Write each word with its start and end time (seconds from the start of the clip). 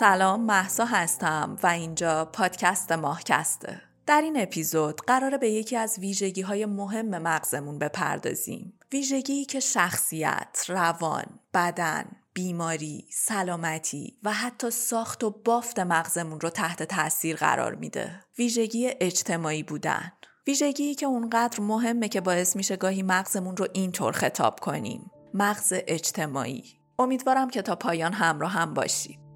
سلام 0.00 0.40
محسا 0.40 0.84
هستم 0.84 1.56
و 1.62 1.66
اینجا 1.66 2.24
پادکست 2.24 2.92
ماهکسته 2.92 3.80
در 4.06 4.20
این 4.20 4.42
اپیزود 4.42 5.00
قراره 5.00 5.38
به 5.38 5.50
یکی 5.50 5.76
از 5.76 5.98
ویژگی 5.98 6.42
های 6.42 6.66
مهم 6.66 7.18
مغزمون 7.18 7.78
بپردازیم 7.78 8.72
ویژگی 8.92 9.44
که 9.44 9.60
شخصیت، 9.60 10.64
روان، 10.68 11.24
بدن، 11.54 12.04
بیماری، 12.34 13.06
سلامتی 13.12 14.18
و 14.22 14.32
حتی 14.32 14.70
ساخت 14.70 15.24
و 15.24 15.30
بافت 15.30 15.78
مغزمون 15.78 16.40
رو 16.40 16.50
تحت 16.50 16.82
تاثیر 16.82 17.36
قرار 17.36 17.74
میده. 17.74 18.20
ویژگی 18.38 18.90
اجتماعی 19.00 19.62
بودن. 19.62 20.12
ویژگی 20.46 20.94
که 20.94 21.06
اونقدر 21.06 21.60
مهمه 21.60 22.08
که 22.08 22.20
باعث 22.20 22.56
میشه 22.56 22.76
گاهی 22.76 23.02
مغزمون 23.02 23.56
رو 23.56 23.66
اینطور 23.72 24.12
خطاب 24.12 24.60
کنیم. 24.60 25.10
مغز 25.34 25.72
اجتماعی. 25.72 26.64
امیدوارم 26.98 27.50
که 27.50 27.62
تا 27.62 27.76
پایان 27.76 28.12
همراه 28.12 28.50
هم 28.50 28.74
باشید. 28.74 29.29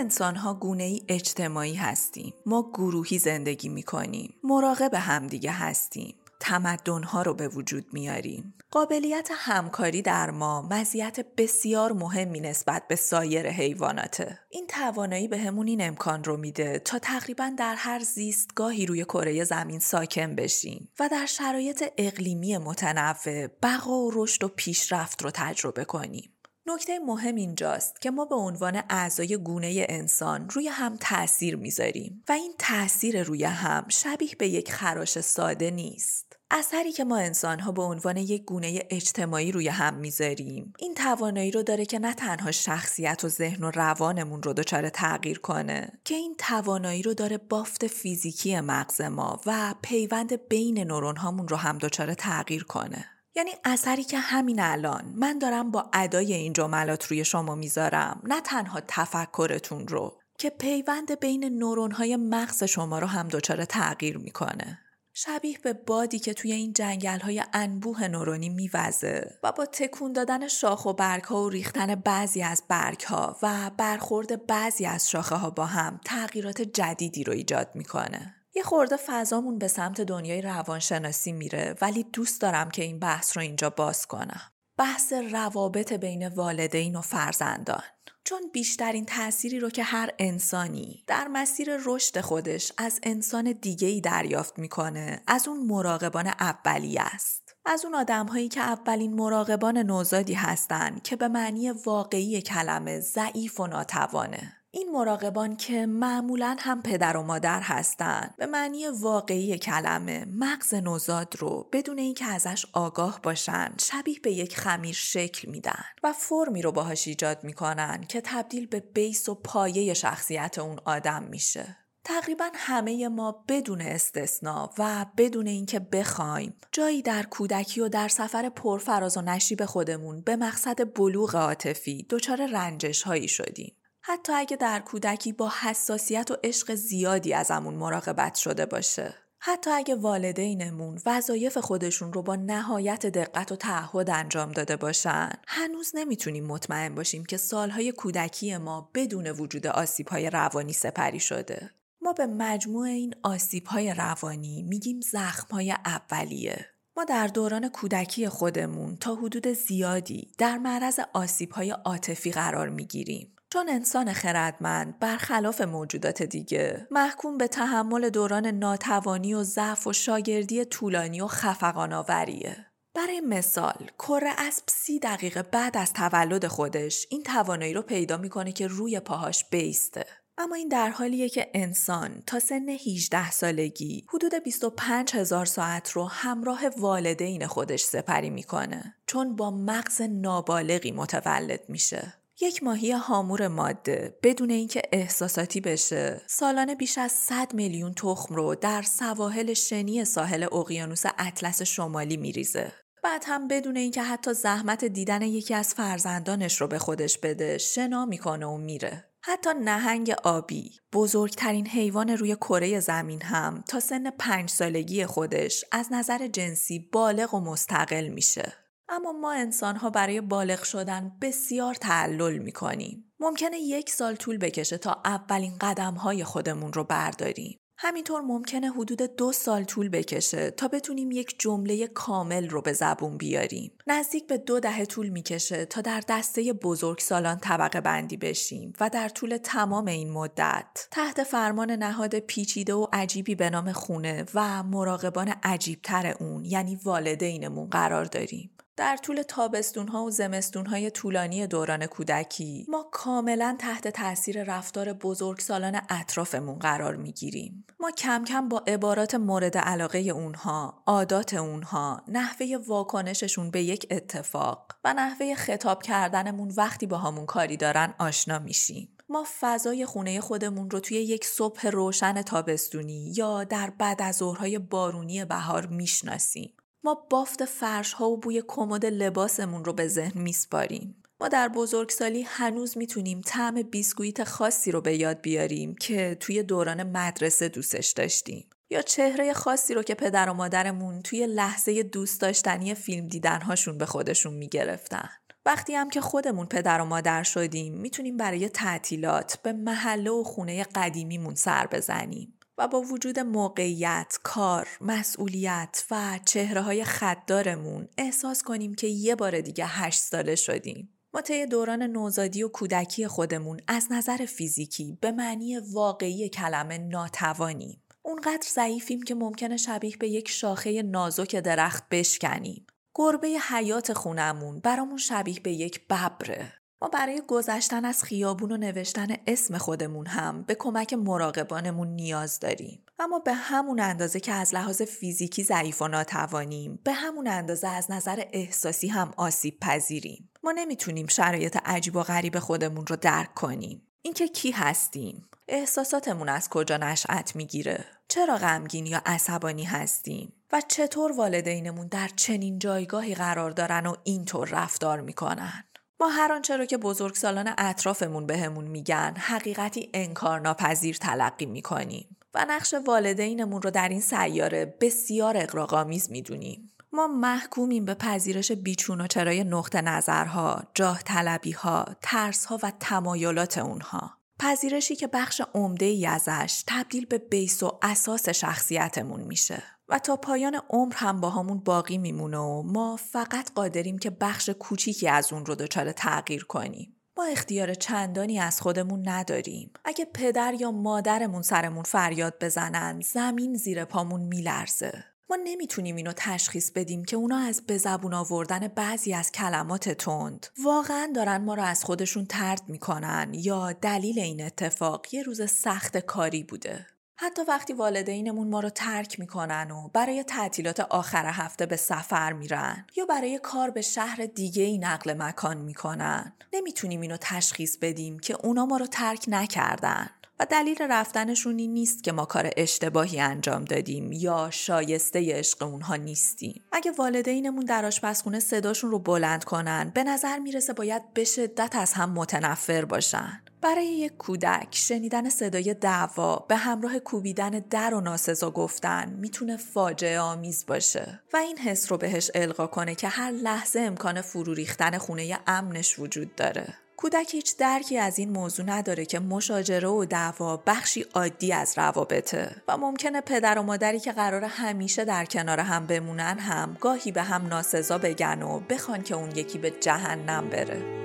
انسان 0.00 0.36
ها 0.36 0.54
گونه 0.54 0.82
ای 0.82 1.02
اجتماعی 1.08 1.74
هستیم. 1.74 2.34
ما 2.46 2.70
گروهی 2.74 3.18
زندگی 3.18 3.68
می 3.68 3.82
کنیم. 3.82 4.34
مراقب 4.44 4.94
همدیگه 4.94 5.50
هستیم. 5.50 6.14
تمدن 6.40 7.02
ها 7.02 7.22
رو 7.22 7.34
به 7.34 7.48
وجود 7.48 7.84
میاریم. 7.92 8.54
قابلیت 8.70 9.28
همکاری 9.32 10.02
در 10.02 10.30
ما 10.30 10.62
مزیت 10.62 11.26
بسیار 11.36 11.92
مهمی 11.92 12.40
نسبت 12.40 12.88
به 12.88 12.96
سایر 12.96 13.48
حیواناته. 13.48 14.38
این 14.50 14.66
توانایی 14.66 15.28
به 15.28 15.38
همون 15.38 15.66
این 15.66 15.82
امکان 15.82 16.24
رو 16.24 16.36
میده 16.36 16.78
تا 16.78 16.98
تقریبا 16.98 17.52
در 17.58 17.74
هر 17.74 17.98
زیستگاهی 17.98 18.86
روی 18.86 19.04
کره 19.04 19.44
زمین 19.44 19.80
ساکن 19.80 20.34
بشیم 20.34 20.88
و 21.00 21.08
در 21.08 21.26
شرایط 21.26 21.84
اقلیمی 21.98 22.58
متنوع 22.58 23.46
بقا 23.62 23.98
و 23.98 24.10
رشد 24.14 24.44
و 24.44 24.48
پیشرفت 24.48 25.22
رو 25.22 25.30
تجربه 25.34 25.84
کنیم. 25.84 26.32
نکته 26.66 26.98
مهم 26.98 27.34
اینجاست 27.34 28.00
که 28.00 28.10
ما 28.10 28.24
به 28.24 28.34
عنوان 28.34 28.82
اعضای 28.90 29.36
گونه 29.36 29.86
انسان 29.88 30.50
روی 30.50 30.68
هم 30.68 30.96
تاثیر 30.96 31.56
می‌ذاریم 31.56 32.24
و 32.28 32.32
این 32.32 32.52
تاثیر 32.58 33.22
روی 33.22 33.44
هم 33.44 33.88
شبیه 33.88 34.30
به 34.38 34.48
یک 34.48 34.72
خراش 34.72 35.20
ساده 35.20 35.70
نیست. 35.70 36.36
اثری 36.50 36.92
که 36.92 37.04
ما 37.04 37.16
انسان 37.16 37.60
ها 37.60 37.72
به 37.72 37.82
عنوان 37.82 38.16
یک 38.16 38.44
گونه 38.44 38.82
اجتماعی 38.90 39.52
روی 39.52 39.68
هم 39.68 39.94
می‌ذاریم 39.94 40.72
این 40.78 40.94
توانایی 40.94 41.50
رو 41.50 41.62
داره 41.62 41.84
که 41.84 41.98
نه 41.98 42.14
تنها 42.14 42.50
شخصیت 42.50 43.24
و 43.24 43.28
ذهن 43.28 43.64
و 43.64 43.70
روانمون 43.70 44.42
رو 44.42 44.52
دچار 44.52 44.88
تغییر 44.88 45.38
کنه 45.38 45.92
که 46.04 46.14
این 46.14 46.34
توانایی 46.38 47.02
رو 47.02 47.14
داره 47.14 47.38
بافت 47.38 47.86
فیزیکی 47.86 48.60
مغز 48.60 49.00
ما 49.00 49.40
و 49.46 49.74
پیوند 49.82 50.48
بین 50.48 50.78
نورون 50.78 51.16
هامون 51.16 51.48
رو 51.48 51.56
هم 51.56 51.78
دچار 51.78 52.14
تغییر 52.14 52.64
کنه 52.64 53.19
یعنی 53.34 53.50
اثری 53.64 54.04
که 54.04 54.18
همین 54.18 54.60
الان 54.60 55.12
من 55.16 55.38
دارم 55.38 55.70
با 55.70 55.90
ادای 55.92 56.32
این 56.32 56.52
جملات 56.52 57.06
روی 57.06 57.24
شما 57.24 57.54
می‌ذارم 57.54 58.22
نه 58.24 58.40
تنها 58.40 58.80
تفکرتون 58.88 59.88
رو 59.88 60.20
که 60.38 60.50
پیوند 60.50 61.20
بین 61.20 61.44
نورون 61.44 61.90
های 61.90 62.16
مغز 62.16 62.64
شما 62.64 62.98
رو 62.98 63.06
هم 63.06 63.28
دچار 63.28 63.64
تغییر 63.64 64.18
می‌کنه 64.18 64.78
شبیه 65.14 65.58
به 65.58 65.72
بادی 65.72 66.18
که 66.18 66.34
توی 66.34 66.52
این 66.52 66.72
جنگل 66.72 67.20
های 67.20 67.42
انبوه 67.52 68.08
نورونی 68.08 68.48
میوزه 68.48 69.30
و 69.42 69.52
با 69.52 69.66
تکون 69.66 70.12
دادن 70.12 70.48
شاخ 70.48 70.86
و 70.86 70.92
برگ 70.92 71.24
ها 71.24 71.42
و 71.42 71.48
ریختن 71.48 71.94
بعضی 71.94 72.42
از 72.42 72.62
برگ 72.68 73.00
ها 73.02 73.36
و 73.42 73.70
برخورد 73.76 74.46
بعضی 74.46 74.86
از 74.86 75.10
شاخه 75.10 75.34
ها 75.34 75.50
با 75.50 75.66
هم 75.66 76.00
تغییرات 76.04 76.62
جدیدی 76.62 77.24
رو 77.24 77.32
ایجاد 77.32 77.68
می‌کنه. 77.74 78.39
یه 78.60 78.64
خورده 78.64 78.96
فضامون 78.96 79.58
به 79.58 79.68
سمت 79.68 80.00
دنیای 80.00 80.42
روانشناسی 80.42 81.32
میره 81.32 81.76
ولی 81.80 82.02
دوست 82.02 82.40
دارم 82.40 82.70
که 82.70 82.82
این 82.82 82.98
بحث 82.98 83.36
رو 83.36 83.42
اینجا 83.42 83.70
باز 83.70 84.06
کنم. 84.06 84.40
بحث 84.78 85.12
روابط 85.12 85.92
بین 85.92 86.28
والدین 86.28 86.96
و 86.96 87.00
فرزندان. 87.00 87.82
چون 88.24 88.40
بیشترین 88.52 89.04
تأثیری 89.04 89.60
رو 89.60 89.70
که 89.70 89.82
هر 89.82 90.10
انسانی 90.18 91.04
در 91.06 91.28
مسیر 91.28 91.68
رشد 91.84 92.20
خودش 92.20 92.72
از 92.78 93.00
انسان 93.02 93.52
دیگهی 93.52 94.00
دریافت 94.00 94.58
می‌کنه 94.58 95.22
از 95.26 95.48
اون 95.48 95.66
مراقبان 95.66 96.26
اولی 96.26 96.98
است. 96.98 97.54
از 97.66 97.84
اون 97.84 97.94
آدم 97.94 98.26
هایی 98.26 98.48
که 98.48 98.60
اولین 98.60 99.14
مراقبان 99.14 99.78
نوزادی 99.78 100.34
هستند 100.34 101.02
که 101.02 101.16
به 101.16 101.28
معنی 101.28 101.70
واقعی 101.70 102.42
کلمه 102.42 103.00
ضعیف 103.00 103.60
و 103.60 103.66
ناتوانه. 103.66 104.59
این 104.72 104.90
مراقبان 104.92 105.56
که 105.56 105.86
معمولا 105.86 106.56
هم 106.58 106.82
پدر 106.82 107.16
و 107.16 107.22
مادر 107.22 107.60
هستند 107.60 108.34
به 108.38 108.46
معنی 108.46 108.88
واقعی 108.88 109.58
کلمه 109.58 110.24
مغز 110.24 110.74
نوزاد 110.74 111.36
رو 111.38 111.68
بدون 111.72 111.98
اینکه 111.98 112.24
ازش 112.24 112.66
آگاه 112.72 113.20
باشن 113.22 113.74
شبیه 113.80 114.20
به 114.22 114.32
یک 114.32 114.56
خمیر 114.56 114.94
شکل 114.94 115.50
میدن 115.50 115.84
و 116.02 116.12
فرمی 116.12 116.62
رو 116.62 116.72
باهاش 116.72 117.08
ایجاد 117.08 117.44
می‌کنن 117.44 118.04
که 118.08 118.20
تبدیل 118.20 118.66
به 118.66 118.80
بیس 118.80 119.28
و 119.28 119.34
پایه 119.34 119.94
شخصیت 119.94 120.58
اون 120.58 120.78
آدم 120.84 121.22
میشه. 121.22 121.76
تقریبا 122.04 122.48
همه 122.54 123.08
ما 123.08 123.44
بدون 123.48 123.80
استثنا 123.80 124.70
و 124.78 125.06
بدون 125.16 125.46
اینکه 125.46 125.78
بخوایم 125.80 126.54
جایی 126.72 127.02
در 127.02 127.22
کودکی 127.22 127.80
و 127.80 127.88
در 127.88 128.08
سفر 128.08 128.48
پرفراز 128.48 129.16
و 129.16 129.20
نشیب 129.20 129.64
خودمون 129.64 130.20
به 130.20 130.36
مقصد 130.36 130.94
بلوغ 130.94 131.36
عاطفی 131.36 132.06
دچار 132.10 132.46
رنجش 132.46 133.02
هایی 133.02 133.28
شدیم. 133.28 133.76
حتی 134.02 134.32
اگه 134.32 134.56
در 134.56 134.80
کودکی 134.80 135.32
با 135.32 135.52
حساسیت 135.62 136.30
و 136.30 136.36
عشق 136.44 136.74
زیادی 136.74 137.34
ازمون 137.34 137.74
مراقبت 137.74 138.34
شده 138.34 138.66
باشه. 138.66 139.14
حتی 139.42 139.70
اگه 139.70 139.94
والدینمون 139.94 140.98
وظایف 141.06 141.58
خودشون 141.58 142.12
رو 142.12 142.22
با 142.22 142.36
نهایت 142.36 143.06
دقت 143.06 143.52
و 143.52 143.56
تعهد 143.56 144.10
انجام 144.10 144.52
داده 144.52 144.76
باشن 144.76 145.30
هنوز 145.48 145.90
نمی‌تونیم 145.94 146.46
مطمئن 146.46 146.94
باشیم 146.94 147.24
که 147.24 147.36
سالهای 147.36 147.92
کودکی 147.92 148.56
ما 148.56 148.90
بدون 148.94 149.26
وجود 149.26 149.66
آسیبهای 149.66 150.30
روانی 150.30 150.72
سپری 150.72 151.20
شده. 151.20 151.70
ما 152.02 152.12
به 152.12 152.26
مجموع 152.26 152.86
این 152.86 153.14
آسیبهای 153.22 153.94
روانی 153.94 154.62
میگیم 154.62 155.00
زخمهای 155.00 155.72
اولیه. 155.72 156.66
ما 156.96 157.04
در 157.04 157.26
دوران 157.26 157.68
کودکی 157.68 158.28
خودمون 158.28 158.96
تا 158.96 159.14
حدود 159.14 159.48
زیادی 159.48 160.32
در 160.38 160.58
معرض 160.58 161.00
آسیبهای 161.12 161.70
عاطفی 161.70 162.30
قرار 162.30 162.68
می‌گیریم. 162.68 163.36
چون 163.52 163.68
انسان 163.68 164.12
خردمند 164.12 164.98
برخلاف 164.98 165.60
موجودات 165.60 166.22
دیگه 166.22 166.86
محکوم 166.90 167.38
به 167.38 167.48
تحمل 167.48 168.10
دوران 168.10 168.46
ناتوانی 168.46 169.34
و 169.34 169.42
ضعف 169.42 169.86
و 169.86 169.92
شاگردی 169.92 170.64
طولانی 170.64 171.20
و 171.20 171.26
خفقان 171.26 171.92
آوریه. 171.92 172.66
برای 172.94 173.20
مثال 173.20 173.90
کره 173.98 174.30
اسب 174.38 174.64
سی 174.68 174.98
دقیقه 174.98 175.42
بعد 175.42 175.76
از 175.76 175.92
تولد 175.92 176.46
خودش 176.46 177.06
این 177.10 177.22
توانایی 177.22 177.74
رو 177.74 177.82
پیدا 177.82 178.16
می‌کنه 178.16 178.52
که 178.52 178.66
روی 178.66 179.00
پاهاش 179.00 179.44
بیسته. 179.44 180.04
اما 180.38 180.54
این 180.54 180.68
در 180.68 180.88
حالیه 180.88 181.28
که 181.28 181.50
انسان 181.54 182.22
تا 182.26 182.38
سن 182.38 182.68
18 182.68 183.30
سالگی 183.30 184.06
حدود 184.08 184.34
25 184.44 185.14
هزار 185.14 185.46
ساعت 185.46 185.90
رو 185.90 186.04
همراه 186.04 186.68
والدین 186.68 187.46
خودش 187.46 187.82
سپری 187.82 188.30
می‌کنه 188.30 188.94
چون 189.06 189.36
با 189.36 189.50
مغز 189.50 190.02
نابالغی 190.02 190.92
متولد 190.92 191.60
میشه. 191.68 192.19
یک 192.42 192.62
ماهی 192.62 192.92
هامور 192.92 193.48
ماده 193.48 194.18
بدون 194.22 194.50
اینکه 194.50 194.82
احساساتی 194.92 195.60
بشه. 195.60 196.22
سالانه 196.26 196.74
بیش 196.74 196.98
از 196.98 197.12
100 197.12 197.54
میلیون 197.54 197.94
تخم 197.94 198.34
رو 198.34 198.54
در 198.54 198.82
سواحل 198.82 199.54
شنی 199.54 200.04
ساحل 200.04 200.46
اقیانوس 200.52 201.02
اطلس 201.18 201.62
شمالی 201.62 202.16
میریزه. 202.16 202.72
بعد 203.04 203.24
هم 203.26 203.48
بدون 203.48 203.76
اینکه 203.76 204.02
حتی 204.02 204.34
زحمت 204.34 204.84
دیدن 204.84 205.22
یکی 205.22 205.54
از 205.54 205.74
فرزندانش 205.74 206.60
رو 206.60 206.66
به 206.66 206.78
خودش 206.78 207.18
بده 207.18 207.58
شنا 207.58 208.04
می‌کنه 208.04 208.46
و 208.46 208.56
میره. 208.56 209.04
حتی 209.22 209.50
نهنگ 209.62 210.10
آبی 210.10 210.70
بزرگترین 210.92 211.66
حیوان 211.66 212.10
روی 212.10 212.36
کره 212.36 212.80
زمین 212.80 213.22
هم 213.22 213.64
تا 213.68 213.80
سن 213.80 214.10
پنج 214.10 214.50
سالگی 214.50 215.06
خودش 215.06 215.64
از 215.72 215.92
نظر 215.92 216.26
جنسی 216.26 216.78
بالغ 216.92 217.34
و 217.34 217.40
مستقل 217.40 218.08
میشه. 218.08 218.52
اما 218.92 219.12
ما 219.12 219.32
انسان 219.32 219.76
ها 219.76 219.90
برای 219.90 220.20
بالغ 220.20 220.62
شدن 220.62 221.12
بسیار 221.22 221.74
تعلل 221.74 222.38
می 222.38 222.52
کنیم. 222.52 223.12
ممکنه 223.20 223.58
یک 223.58 223.90
سال 223.90 224.16
طول 224.16 224.36
بکشه 224.36 224.78
تا 224.78 225.00
اولین 225.04 225.58
قدم 225.60 225.94
های 225.94 226.24
خودمون 226.24 226.72
رو 226.72 226.84
برداریم. 226.84 227.56
همینطور 227.82 228.20
ممکنه 228.20 228.70
حدود 228.70 229.02
دو 229.02 229.32
سال 229.32 229.64
طول 229.64 229.88
بکشه 229.88 230.50
تا 230.50 230.68
بتونیم 230.68 231.10
یک 231.10 231.36
جمله 231.38 231.86
کامل 231.86 232.48
رو 232.48 232.62
به 232.62 232.72
زبون 232.72 233.16
بیاریم. 233.16 233.72
نزدیک 233.86 234.26
به 234.26 234.38
دو 234.38 234.60
دهه 234.60 234.84
طول 234.84 235.08
می‌کشه 235.08 235.64
تا 235.64 235.80
در 235.80 236.02
دسته 236.08 236.52
بزرگ 236.52 236.98
سالان 236.98 237.38
طبقه 237.38 237.80
بندی 237.80 238.16
بشیم 238.16 238.72
و 238.80 238.90
در 238.90 239.08
طول 239.08 239.36
تمام 239.36 239.86
این 239.86 240.10
مدت 240.10 240.88
تحت 240.90 241.22
فرمان 241.22 241.70
نهاد 241.70 242.18
پیچیده 242.18 242.74
و 242.74 242.86
عجیبی 242.92 243.34
به 243.34 243.50
نام 243.50 243.72
خونه 243.72 244.24
و 244.34 244.62
مراقبان 244.62 245.34
عجیبتر 245.42 246.14
اون 246.20 246.44
یعنی 246.44 246.76
والدینمون 246.76 247.68
قرار 247.68 248.04
داریم. 248.04 248.50
در 248.80 248.96
طول 248.96 249.22
تابستون 249.22 249.88
ها 249.88 250.04
و 250.04 250.10
زمستون 250.10 250.66
های 250.66 250.90
طولانی 250.90 251.46
دوران 251.46 251.86
کودکی 251.86 252.66
ما 252.68 252.88
کاملا 252.92 253.56
تحت 253.58 253.88
تاثیر 253.88 254.42
رفتار 254.42 254.92
بزرگسالان 254.92 255.80
اطرافمون 255.90 256.58
قرار 256.58 256.96
می 256.96 257.12
گیریم. 257.12 257.64
ما 257.80 257.90
کم 257.90 258.24
کم 258.24 258.48
با 258.48 258.58
عبارات 258.66 259.14
مورد 259.14 259.58
علاقه 259.58 259.98
اونها، 259.98 260.82
عادات 260.86 261.34
اونها، 261.34 262.02
نحوه 262.08 262.56
واکنششون 262.66 263.50
به 263.50 263.62
یک 263.62 263.86
اتفاق 263.90 264.72
و 264.84 264.94
نحوه 264.94 265.34
خطاب 265.34 265.82
کردنمون 265.82 266.52
وقتی 266.56 266.86
با 266.86 266.98
همون 266.98 267.26
کاری 267.26 267.56
دارن 267.56 267.94
آشنا 267.98 268.38
میشیم. 268.38 268.88
ما 269.08 269.26
فضای 269.40 269.86
خونه 269.86 270.20
خودمون 270.20 270.70
رو 270.70 270.80
توی 270.80 270.96
یک 270.96 271.24
صبح 271.24 271.66
روشن 271.66 272.22
تابستونی 272.22 273.12
یا 273.16 273.44
در 273.44 273.70
بعد 273.78 274.02
از 274.02 274.16
ظهرهای 274.16 274.58
بارونی 274.58 275.24
بهار 275.24 275.66
می‌شناسیم. 275.66 276.52
ما 276.84 277.06
بافت 277.10 277.44
فرش 277.44 277.92
ها 277.92 278.10
و 278.10 278.16
بوی 278.16 278.42
کمد 278.48 278.86
لباسمون 278.86 279.64
رو 279.64 279.72
به 279.72 279.88
ذهن 279.88 280.20
میسپاریم. 280.20 281.02
ما 281.20 281.28
در 281.28 281.48
بزرگسالی 281.48 282.22
هنوز 282.22 282.78
می‌تونیم 282.78 283.20
طعم 283.26 283.62
بیسکویت 283.62 284.24
خاصی 284.24 284.70
رو 284.72 284.80
به 284.80 284.96
یاد 284.96 285.20
بیاریم 285.20 285.74
که 285.74 286.16
توی 286.20 286.42
دوران 286.42 286.82
مدرسه 286.82 287.48
دوستش 287.48 287.90
داشتیم. 287.90 288.50
یا 288.70 288.82
چهره 288.82 289.32
خاصی 289.32 289.74
رو 289.74 289.82
که 289.82 289.94
پدر 289.94 290.28
و 290.28 290.34
مادرمون 290.34 291.02
توی 291.02 291.26
لحظه 291.26 291.82
دوست 291.82 292.20
داشتنی 292.20 292.74
فیلم 292.74 293.08
دیدنهاشون 293.08 293.78
به 293.78 293.86
خودشون 293.86 294.34
می‌گرفتن. 294.34 295.08
وقتی 295.46 295.74
هم 295.74 295.90
که 295.90 296.00
خودمون 296.00 296.46
پدر 296.46 296.80
و 296.80 296.84
مادر 296.84 297.22
شدیم 297.22 297.74
می‌تونیم 297.74 298.16
برای 298.16 298.48
تعطیلات 298.48 299.38
به 299.42 299.52
محله 299.52 300.10
و 300.10 300.22
خونه 300.22 300.64
قدیمیمون 300.64 301.34
سر 301.34 301.66
بزنیم. 301.66 302.39
و 302.60 302.68
با 302.68 302.80
وجود 302.80 303.18
موقعیت، 303.18 304.18
کار، 304.22 304.68
مسئولیت 304.80 305.84
و 305.90 306.20
چهره 306.24 306.60
های 306.60 306.84
خددارمون 306.84 307.88
احساس 307.98 308.42
کنیم 308.42 308.74
که 308.74 308.86
یه 308.86 309.16
بار 309.16 309.40
دیگه 309.40 309.66
هشت 309.66 310.00
ساله 310.00 310.34
شدیم. 310.34 310.88
ما 311.14 311.20
طی 311.20 311.46
دوران 311.46 311.82
نوزادی 311.82 312.42
و 312.42 312.48
کودکی 312.48 313.06
خودمون 313.06 313.60
از 313.68 313.86
نظر 313.90 314.16
فیزیکی 314.16 314.98
به 315.00 315.12
معنی 315.12 315.58
واقعی 315.58 316.28
کلمه 316.28 316.78
ناتوانیم. 316.78 317.82
اونقدر 318.02 318.46
ضعیفیم 318.54 319.02
که 319.02 319.14
ممکنه 319.14 319.56
شبیه 319.56 319.96
به 319.96 320.08
یک 320.08 320.28
شاخه 320.28 320.82
نازک 320.82 321.36
درخت 321.36 321.88
بشکنیم. 321.90 322.66
گربه 322.94 323.28
حیات 323.28 323.92
خونمون 323.92 324.60
برامون 324.60 324.98
شبیه 324.98 325.40
به 325.40 325.52
یک 325.52 325.86
ببره. 325.86 326.59
ما 326.82 326.88
برای 326.88 327.22
گذشتن 327.28 327.84
از 327.84 328.04
خیابون 328.04 328.52
و 328.52 328.56
نوشتن 328.56 329.08
اسم 329.26 329.58
خودمون 329.58 330.06
هم 330.06 330.42
به 330.42 330.54
کمک 330.54 330.92
مراقبانمون 330.92 331.88
نیاز 331.88 332.40
داریم. 332.40 332.82
اما 332.98 333.18
به 333.18 333.32
همون 333.32 333.80
اندازه 333.80 334.20
که 334.20 334.32
از 334.32 334.54
لحاظ 334.54 334.82
فیزیکی 334.82 335.44
ضعیف 335.44 335.82
و 335.82 335.88
ناتوانیم 335.88 336.80
به 336.84 336.92
همون 336.92 337.28
اندازه 337.28 337.68
از 337.68 337.90
نظر 337.90 338.24
احساسی 338.32 338.88
هم 338.88 339.12
آسیب 339.16 339.60
پذیریم. 339.60 340.30
ما 340.44 340.52
نمی‌تونیم 340.52 341.06
شرایط 341.06 341.58
عجیب 341.64 341.96
و 341.96 342.02
غریب 342.02 342.38
خودمون 342.38 342.86
رو 342.86 342.96
درک 342.96 343.34
کنیم. 343.34 343.82
اینکه 344.02 344.28
کی 344.28 344.50
هستیم؟ 344.50 345.28
احساساتمون 345.48 346.28
از 346.28 346.48
کجا 346.48 346.76
نشأت 346.76 347.36
می‌گیره؟ 347.36 347.84
چرا 348.08 348.36
غمگین 348.36 348.86
یا 348.86 349.02
عصبانی 349.06 349.64
هستیم؟ 349.64 350.32
و 350.52 350.62
چطور 350.68 351.12
والدینمون 351.12 351.86
در 351.86 352.08
چنین 352.16 352.58
جایگاهی 352.58 353.14
قرار 353.14 353.50
دارن 353.50 353.86
و 353.86 353.94
اینطور 354.04 354.48
رفتار 354.48 355.00
می‌کنن؟ 355.00 355.64
ما 356.00 356.08
هر 356.08 356.32
آنچه 356.32 356.56
رو 356.56 356.64
که 356.64 356.76
بزرگسالان 356.76 357.54
اطرافمون 357.58 358.26
بهمون 358.26 358.64
میگن 358.64 359.14
حقیقتی 359.16 359.90
انکارناپذیر 359.94 360.96
تلقی 360.96 361.46
می‌کنیم 361.46 362.16
و 362.34 362.46
نقش 362.48 362.74
والدینمون 362.86 363.62
رو 363.62 363.70
در 363.70 363.88
این 363.88 364.00
سیاره 364.00 364.74
بسیار 364.80 365.36
اقراق‌آمیز 365.36 366.10
می‌دونیم. 366.10 366.70
ما 366.92 367.06
محکومیم 367.06 367.84
به 367.84 367.94
پذیرش 367.94 368.52
بیچون 368.52 369.00
و 369.00 369.06
چرای 369.06 369.44
نقطه 369.44 369.80
نظرها، 369.80 370.62
جاه 370.74 371.02
طلبی 371.02 371.52
ها، 371.52 371.86
ترس 372.02 372.44
ها 372.44 372.58
و 372.62 372.72
تمایلات 372.80 373.58
اونها. 373.58 374.10
پذیرشی 374.38 374.96
که 374.96 375.06
بخش 375.06 375.42
عمده 375.54 375.86
ای 375.86 376.06
ازش 376.06 376.64
تبدیل 376.66 377.06
به 377.06 377.18
بیس 377.18 377.62
و 377.62 377.78
اساس 377.82 378.28
شخصیتمون 378.28 379.20
میشه. 379.20 379.62
و 379.90 379.98
تا 379.98 380.16
پایان 380.16 380.60
عمر 380.70 380.94
هم 380.96 381.20
با 381.20 381.30
همون 381.30 381.58
باقی 381.58 381.98
میمونه 381.98 382.38
و 382.38 382.62
ما 382.62 382.96
فقط 382.96 383.52
قادریم 383.54 383.98
که 383.98 384.10
بخش 384.10 384.48
کوچیکی 384.48 385.08
از 385.08 385.32
اون 385.32 385.46
رو 385.46 385.54
دچار 385.54 385.92
تغییر 385.92 386.44
کنیم. 386.44 386.96
ما 387.16 387.24
اختیار 387.24 387.74
چندانی 387.74 388.38
از 388.38 388.60
خودمون 388.60 389.08
نداریم. 389.08 389.72
اگه 389.84 390.04
پدر 390.04 390.54
یا 390.60 390.70
مادرمون 390.70 391.42
سرمون 391.42 391.82
فریاد 391.82 392.34
بزنن 392.40 393.00
زمین 393.00 393.54
زیر 393.54 393.84
پامون 393.84 394.20
میلرزه. 394.20 395.04
ما 395.30 395.38
نمی‌تونیم 395.44 395.96
اینو 395.96 396.12
تشخیص 396.16 396.70
بدیم 396.70 397.04
که 397.04 397.16
اونا 397.16 397.38
از 397.38 397.62
به 397.66 397.80
آوردن 398.12 398.68
بعضی 398.68 399.14
از 399.14 399.32
کلمات 399.32 399.88
تند 399.88 400.46
واقعا 400.64 401.12
دارن 401.14 401.36
ما 401.36 401.54
رو 401.54 401.62
از 401.62 401.84
خودشون 401.84 402.26
ترد 402.26 402.62
می‌کنن 402.68 403.30
یا 403.34 403.72
دلیل 403.72 404.18
این 404.18 404.44
اتفاق 404.44 405.06
یه 405.14 405.22
روز 405.22 405.50
سخت 405.50 405.98
کاری 405.98 406.42
بوده. 406.42 406.86
حتی 407.22 407.42
وقتی 407.48 407.72
والدینمون 407.72 408.48
ما 408.48 408.60
رو 408.60 408.70
ترک 408.70 409.20
می‌کنن 409.20 409.70
و 409.70 409.88
برای 409.88 410.22
تعطیلات 410.22 410.80
آخر 410.80 411.26
هفته 411.26 411.66
به 411.66 411.76
سفر 411.76 412.32
میرن 412.32 412.86
یا 412.96 413.04
برای 413.04 413.40
کار 413.42 413.70
به 413.70 413.82
شهر 413.82 414.26
دیگه 414.26 414.62
ای 414.62 414.78
نقل 414.78 415.14
مکان 415.22 415.56
می‌کنن 415.56 416.32
نمی‌تونیم 416.52 417.00
اینو 417.00 417.16
تشخیص 417.20 417.76
بدیم 417.76 418.18
که 418.18 418.36
اونا 418.46 418.66
ما 418.66 418.76
رو 418.76 418.86
ترک 418.86 419.24
نکردن 419.28 420.10
و 420.40 420.46
دلیل 420.50 420.76
رفتنشون 420.90 421.58
این 421.58 421.72
نیست 421.72 422.04
که 422.04 422.12
ما 422.12 422.24
کار 422.24 422.50
اشتباهی 422.56 423.20
انجام 423.20 423.64
دادیم 423.64 424.12
یا 424.12 424.48
شایسته 424.52 425.38
عشق 425.38 425.62
اونها 425.62 425.96
نیستیم. 425.96 426.62
اگه 426.72 426.90
والدینمون 426.98 427.64
در 427.64 427.84
آشپزخونه 427.84 428.40
صداشون 428.40 428.90
رو 428.90 428.98
بلند 428.98 429.44
کنن 429.44 429.90
به 429.94 430.04
نظر 430.04 430.38
می‌رسه 430.38 430.72
باید 430.72 431.14
به 431.14 431.24
شدت 431.24 431.76
از 431.76 431.92
هم 431.92 432.10
متنفر 432.10 432.84
باشن. 432.84 433.42
برای 433.62 433.86
یک 433.86 434.16
کودک 434.16 434.68
شنیدن 434.70 435.28
صدای 435.28 435.74
دعوا 435.74 436.44
به 436.48 436.56
همراه 436.56 436.98
کوبیدن 436.98 437.50
در 437.50 437.94
و 437.94 438.00
ناسزا 438.00 438.50
گفتن 438.50 439.16
می‌تونه 439.18 439.56
فاجعه 439.56 440.20
آمیز 440.20 440.66
باشه 440.66 441.20
و 441.32 441.36
این 441.36 441.58
حس 441.58 441.92
رو 441.92 441.98
بهش 441.98 442.30
القا 442.34 442.66
کنه 442.66 442.94
که 442.94 443.08
هر 443.08 443.30
لحظه 443.30 443.80
امکان 443.80 444.20
فرو 444.20 444.54
ریختن 444.54 444.98
خونه 444.98 445.38
امنش 445.46 445.98
وجود 445.98 446.34
داره. 446.34 446.74
کودک 446.96 447.34
هیچ 447.34 447.56
درکی 447.56 447.98
از 447.98 448.18
این 448.18 448.30
موضوع 448.30 448.66
نداره 448.66 449.04
که 449.04 449.18
مشاجره 449.18 449.88
و 449.88 450.04
دعوا 450.04 450.56
بخشی 450.56 451.06
عادی 451.14 451.52
از 451.52 451.78
روابطه 451.78 452.56
و 452.68 452.76
ممکنه 452.76 453.20
پدر 453.20 453.58
و 453.58 453.62
مادری 453.62 454.00
که 454.00 454.12
قرار 454.12 454.44
همیشه 454.44 455.04
در 455.04 455.24
کنار 455.24 455.60
هم 455.60 455.86
بمونن 455.86 456.38
هم 456.38 456.76
گاهی 456.80 457.12
به 457.12 457.22
هم 457.22 457.46
ناسزا 457.46 457.98
بگن 457.98 458.42
و 458.42 458.60
بخوان 458.60 459.02
که 459.02 459.14
اون 459.14 459.30
یکی 459.30 459.58
به 459.58 459.70
جهنم 459.70 460.48
بره. 460.48 461.00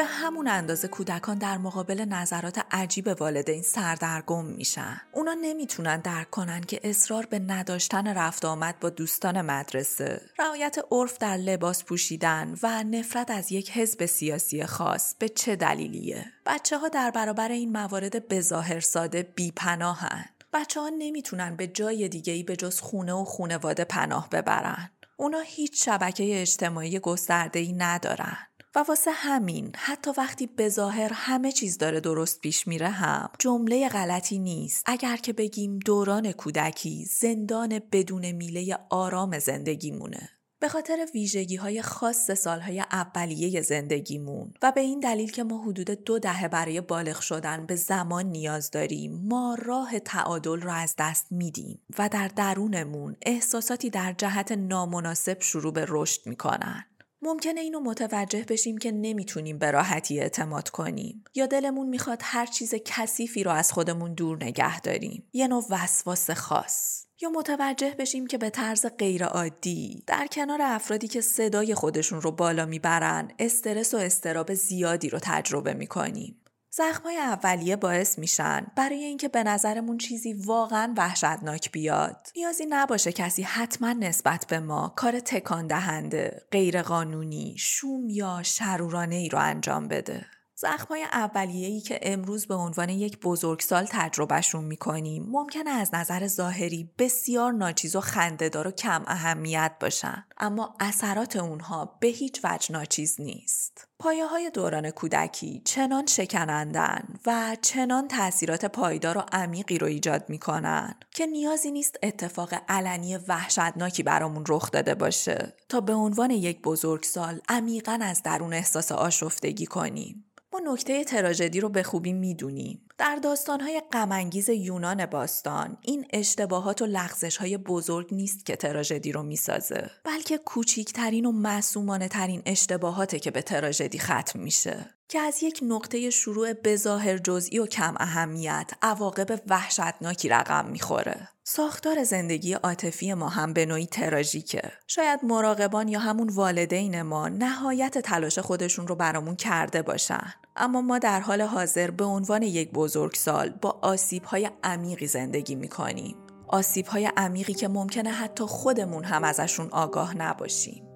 به 0.00 0.06
همون 0.06 0.48
اندازه 0.48 0.88
کودکان 0.88 1.38
در 1.38 1.58
مقابل 1.58 2.04
نظرات 2.04 2.60
عجیب 2.70 3.20
والدین 3.20 3.62
سردرگم 3.62 4.44
میشن. 4.44 5.00
اونا 5.12 5.34
نمی‌تونن 5.34 6.00
درک 6.00 6.30
کنن 6.30 6.60
که 6.60 6.80
اصرار 6.84 7.26
به 7.26 7.38
نداشتن 7.38 8.06
رفت 8.06 8.44
آمد 8.44 8.80
با 8.80 8.90
دوستان 8.90 9.40
مدرسه، 9.40 10.20
رعایت 10.38 10.76
عرف 10.90 11.18
در 11.18 11.36
لباس 11.36 11.84
پوشیدن 11.84 12.54
و 12.62 12.84
نفرت 12.84 13.30
از 13.30 13.52
یک 13.52 13.70
حزب 13.70 14.06
سیاسی 14.06 14.64
خاص 14.64 15.14
به 15.18 15.28
چه 15.28 15.56
دلیلیه؟ 15.56 16.24
بچه 16.46 16.78
ها 16.78 16.88
در 16.88 17.10
برابر 17.10 17.48
این 17.48 17.72
موارد 17.72 18.28
بظاهر 18.28 18.80
ساده 18.80 19.22
بیپناهن. 19.22 20.24
بچه 20.52 20.80
ها 20.80 20.88
نمی‌تونن 20.98 21.56
به 21.56 21.66
جای 21.66 22.08
دیگه 22.08 22.32
ای 22.32 22.42
به 22.42 22.56
جز 22.56 22.80
خونه 22.80 23.12
و 23.12 23.24
خونواده 23.24 23.84
پناه 23.84 24.28
ببرن. 24.30 24.90
اونا 25.16 25.40
هیچ 25.40 25.84
شبکه 25.84 26.40
اجتماعی 26.40 26.98
گسترده 26.98 27.58
ای 27.58 27.72
ندارن. 27.72 28.36
و 28.74 28.84
واسه 28.88 29.10
همین 29.10 29.72
حتی 29.76 30.10
وقتی 30.18 30.46
به 30.46 30.68
ظاهر 30.68 31.10
همه 31.12 31.52
چیز 31.52 31.78
داره 31.78 32.00
درست 32.00 32.40
پیش 32.40 32.66
میره 32.66 32.88
هم 32.88 33.30
جمله 33.38 33.88
غلطی 33.88 34.38
نیست. 34.38 34.82
اگر 34.86 35.16
که 35.16 35.32
بگیم 35.32 35.78
دوران 35.78 36.32
کودکی 36.32 37.04
زندان 37.04 37.80
بدون 37.92 38.32
میله 38.32 38.78
آرام 38.90 39.38
زندگیمونه. 39.38 40.30
به 40.60 40.68
خاطر 40.68 41.06
ویژگی 41.14 41.56
های 41.56 41.82
خاص 41.82 42.30
سالهای 42.30 42.80
اولیه 42.80 43.62
زندگیمون 43.62 44.54
و 44.62 44.72
به 44.72 44.80
این 44.80 45.00
دلیل 45.00 45.30
که 45.30 45.44
ما 45.44 45.62
حدود 45.62 45.90
دو 45.90 46.18
دهه 46.18 46.48
برای 46.48 46.80
بالغ 46.80 47.20
شدن 47.20 47.66
به 47.66 47.76
زمان 47.76 48.26
نیاز 48.26 48.70
داریم 48.70 49.20
ما 49.24 49.56
راه 49.62 49.98
تعادل 49.98 50.60
را 50.60 50.74
از 50.74 50.94
دست 50.98 51.26
میدیم 51.30 51.80
و 51.98 52.08
در 52.08 52.28
درونمون 52.28 53.16
احساساتی 53.22 53.90
در 53.90 54.12
جهت 54.18 54.52
نامناسب 54.52 55.40
شروع 55.40 55.72
به 55.72 55.86
رشد 55.88 56.26
می‌کنن. 56.26 56.89
ممکنه 57.22 57.60
اینو 57.60 57.80
متوجه 57.80 58.44
بشیم 58.48 58.78
که 58.78 58.92
نمی‌تونیم 58.92 59.58
به 59.58 59.70
راحتی 59.70 60.20
اعتماد 60.20 60.68
کنیم. 60.68 61.24
یا 61.34 61.46
دلمون 61.46 61.88
می‌خواد 61.88 62.20
هر 62.22 62.46
چیز 62.46 62.74
کثیفی 62.84 63.44
رو 63.44 63.50
از 63.50 63.72
خودمون 63.72 64.14
دور 64.14 64.44
نگه 64.44 64.80
داریم. 64.80 65.28
یه 65.32 65.48
نوع 65.48 65.64
وسواس 65.70 66.30
خاص. 66.30 67.04
یا 67.22 67.30
متوجه 67.30 67.94
بشیم 67.98 68.26
که 68.26 68.38
به 68.38 68.50
طرز 68.50 68.86
غیرعادی 68.98 70.04
در 70.06 70.26
کنار 70.26 70.58
افرادی 70.62 71.08
که 71.08 71.20
صدای 71.20 71.74
خودشون 71.74 72.20
رو 72.20 72.32
بالا 72.32 72.66
می‌برن 72.66 73.30
استرس 73.38 73.94
و 73.94 73.96
استراب 73.96 74.54
زیادی 74.54 75.08
رو 75.08 75.18
تجربه 75.22 75.74
می‌کنیم. 75.74 76.36
زخمای 76.72 77.16
اولیه 77.16 77.76
باعث 77.76 78.18
میشن 78.18 78.66
برای 78.76 79.04
اینکه 79.04 79.28
به 79.28 79.42
نظرمون 79.42 79.98
چیزی 79.98 80.32
واقعا 80.32 80.94
وحشتناک 80.96 81.72
بیاد. 81.72 82.28
نیازی 82.36 82.66
نباشه 82.68 83.12
کسی 83.12 83.42
حتما 83.42 83.92
نسبت 83.92 84.46
به 84.48 84.60
ما 84.60 84.92
کار 84.96 85.20
تکان 85.20 85.66
دهنده 85.66 86.42
غیرقانونی 86.52 87.54
شوم 87.58 88.08
یا 88.08 88.42
شرورانه 88.42 89.16
ای 89.16 89.28
رو 89.28 89.38
انجام 89.38 89.88
بده. 89.88 90.26
زخمای 90.60 91.02
اولیه‌ای 91.02 91.80
که 91.80 91.98
امروز 92.02 92.46
به 92.46 92.54
عنوان 92.54 92.88
یک 92.88 93.18
بزرگسال 93.20 93.86
تجربهشون 93.90 94.64
می‌کنیم 94.64 95.26
ممکنه 95.28 95.70
از 95.70 95.94
نظر 95.94 96.26
ظاهری 96.26 96.90
بسیار 96.98 97.52
ناچیز 97.52 97.96
و 97.96 98.00
خندهدار 98.00 98.68
و 98.68 98.70
کم 98.70 99.04
اهمیت 99.06 99.72
باشن. 99.80 100.24
اما 100.38 100.74
اثرات 100.80 101.36
اونها 101.36 101.98
به 102.00 102.06
هیچ 102.06 102.40
وجه 102.44 102.72
ناچیز 102.72 103.20
نیست. 103.20 103.86
پایه 103.98 104.26
های 104.26 104.50
دوران 104.50 104.90
کودکی 104.90 105.62
چنان 105.64 106.06
شکنندن 106.06 107.08
و 107.26 107.56
چنان 107.62 108.08
تاثیرات 108.08 108.64
پایدار 108.64 109.18
و 109.18 109.22
عمیقی 109.32 109.78
رو 109.78 109.86
ایجاد 109.86 110.24
می‌کنن 110.28 110.94
که 111.10 111.26
نیازی 111.26 111.70
نیست 111.70 111.96
اتفاق 112.02 112.54
علنی 112.68 113.16
وحشتناکی 113.16 114.02
برامون 114.02 114.44
رخ 114.48 114.70
داده 114.70 114.94
باشه 114.94 115.56
تا 115.68 115.80
به 115.80 115.94
عنوان 115.94 116.30
یک 116.30 116.62
بزرگسال 116.62 117.40
عمیقا 117.48 117.98
از 118.02 118.22
درون 118.22 118.52
احساس 118.52 118.92
آشفتگی 118.92 119.66
کنیم. 119.66 120.29
ما 120.52 120.72
نکته 120.72 121.04
تراژدی 121.04 121.60
رو 121.60 121.68
به 121.68 121.82
خوبی 121.82 122.12
می‌دونیم. 122.12 122.86
در 122.98 123.16
داستانهای 123.16 123.82
غمانگیز 123.92 124.48
یونان 124.48 125.06
باستان 125.06 125.76
این 125.82 126.06
اشتباهات 126.12 126.82
و 126.82 126.86
لغزشهای 126.86 127.58
بزرگ 127.58 128.14
نیست 128.14 128.46
که 128.46 128.56
تراژدی 128.56 129.12
رو 129.12 129.22
می‌سازه 129.22 129.90
بلکه 130.04 130.38
کوچیکترین 130.38 131.26
و 131.26 131.32
معصومانه 131.32 132.08
ترین 132.08 132.42
اشتباهاته 132.46 133.18
که 133.18 133.30
به 133.30 133.42
تراژدی 133.42 133.98
ختم 133.98 134.40
میشه 134.40 134.99
که 135.10 135.18
از 135.18 135.42
یک 135.42 135.60
نقطه 135.62 136.10
شروع 136.10 136.52
بظاهر 136.52 137.18
جزئی 137.18 137.58
و 137.58 137.66
کم 137.66 137.94
اهمیت 138.00 138.70
عواقب 138.82 139.40
وحشتناکی 139.48 140.28
رقم 140.28 140.66
می‌خوره. 140.66 141.28
ساختار 141.44 142.04
زندگی 142.04 142.52
عاطفی 142.52 143.14
ما 143.14 143.28
هم 143.28 143.52
به 143.52 143.66
نوعی 143.66 143.86
تراژیکه. 143.86 144.62
شاید 144.86 145.20
مراقبان 145.22 145.88
یا 145.88 145.98
همون 145.98 146.28
والدین 146.28 147.02
ما 147.02 147.28
نهایت 147.28 147.98
تلاش 147.98 148.38
خودشون 148.38 148.86
رو 148.86 148.94
برامون 148.94 149.36
کرده 149.36 149.82
باشن. 149.82 150.34
اما 150.56 150.80
ما 150.80 150.98
در 150.98 151.20
حال 151.20 151.42
حاضر 151.42 151.90
به 151.90 152.04
عنوان 152.04 152.42
یک 152.42 152.70
بزرگسال 152.70 153.50
با 153.62 153.78
آسیب 153.82 154.24
های 154.24 154.50
عمیقی 154.64 155.06
زندگی 155.06 155.54
می‌کنیم. 155.54 156.16
آسیب 156.48 156.86
های 156.86 157.10
عمیقی 157.16 157.54
که 157.54 157.68
ممکنه 157.68 158.10
حتی 158.10 158.44
خودمون 158.44 159.04
هم 159.04 159.24
ازشون 159.24 159.68
آگاه 159.70 160.16
نباشیم. 160.16 160.89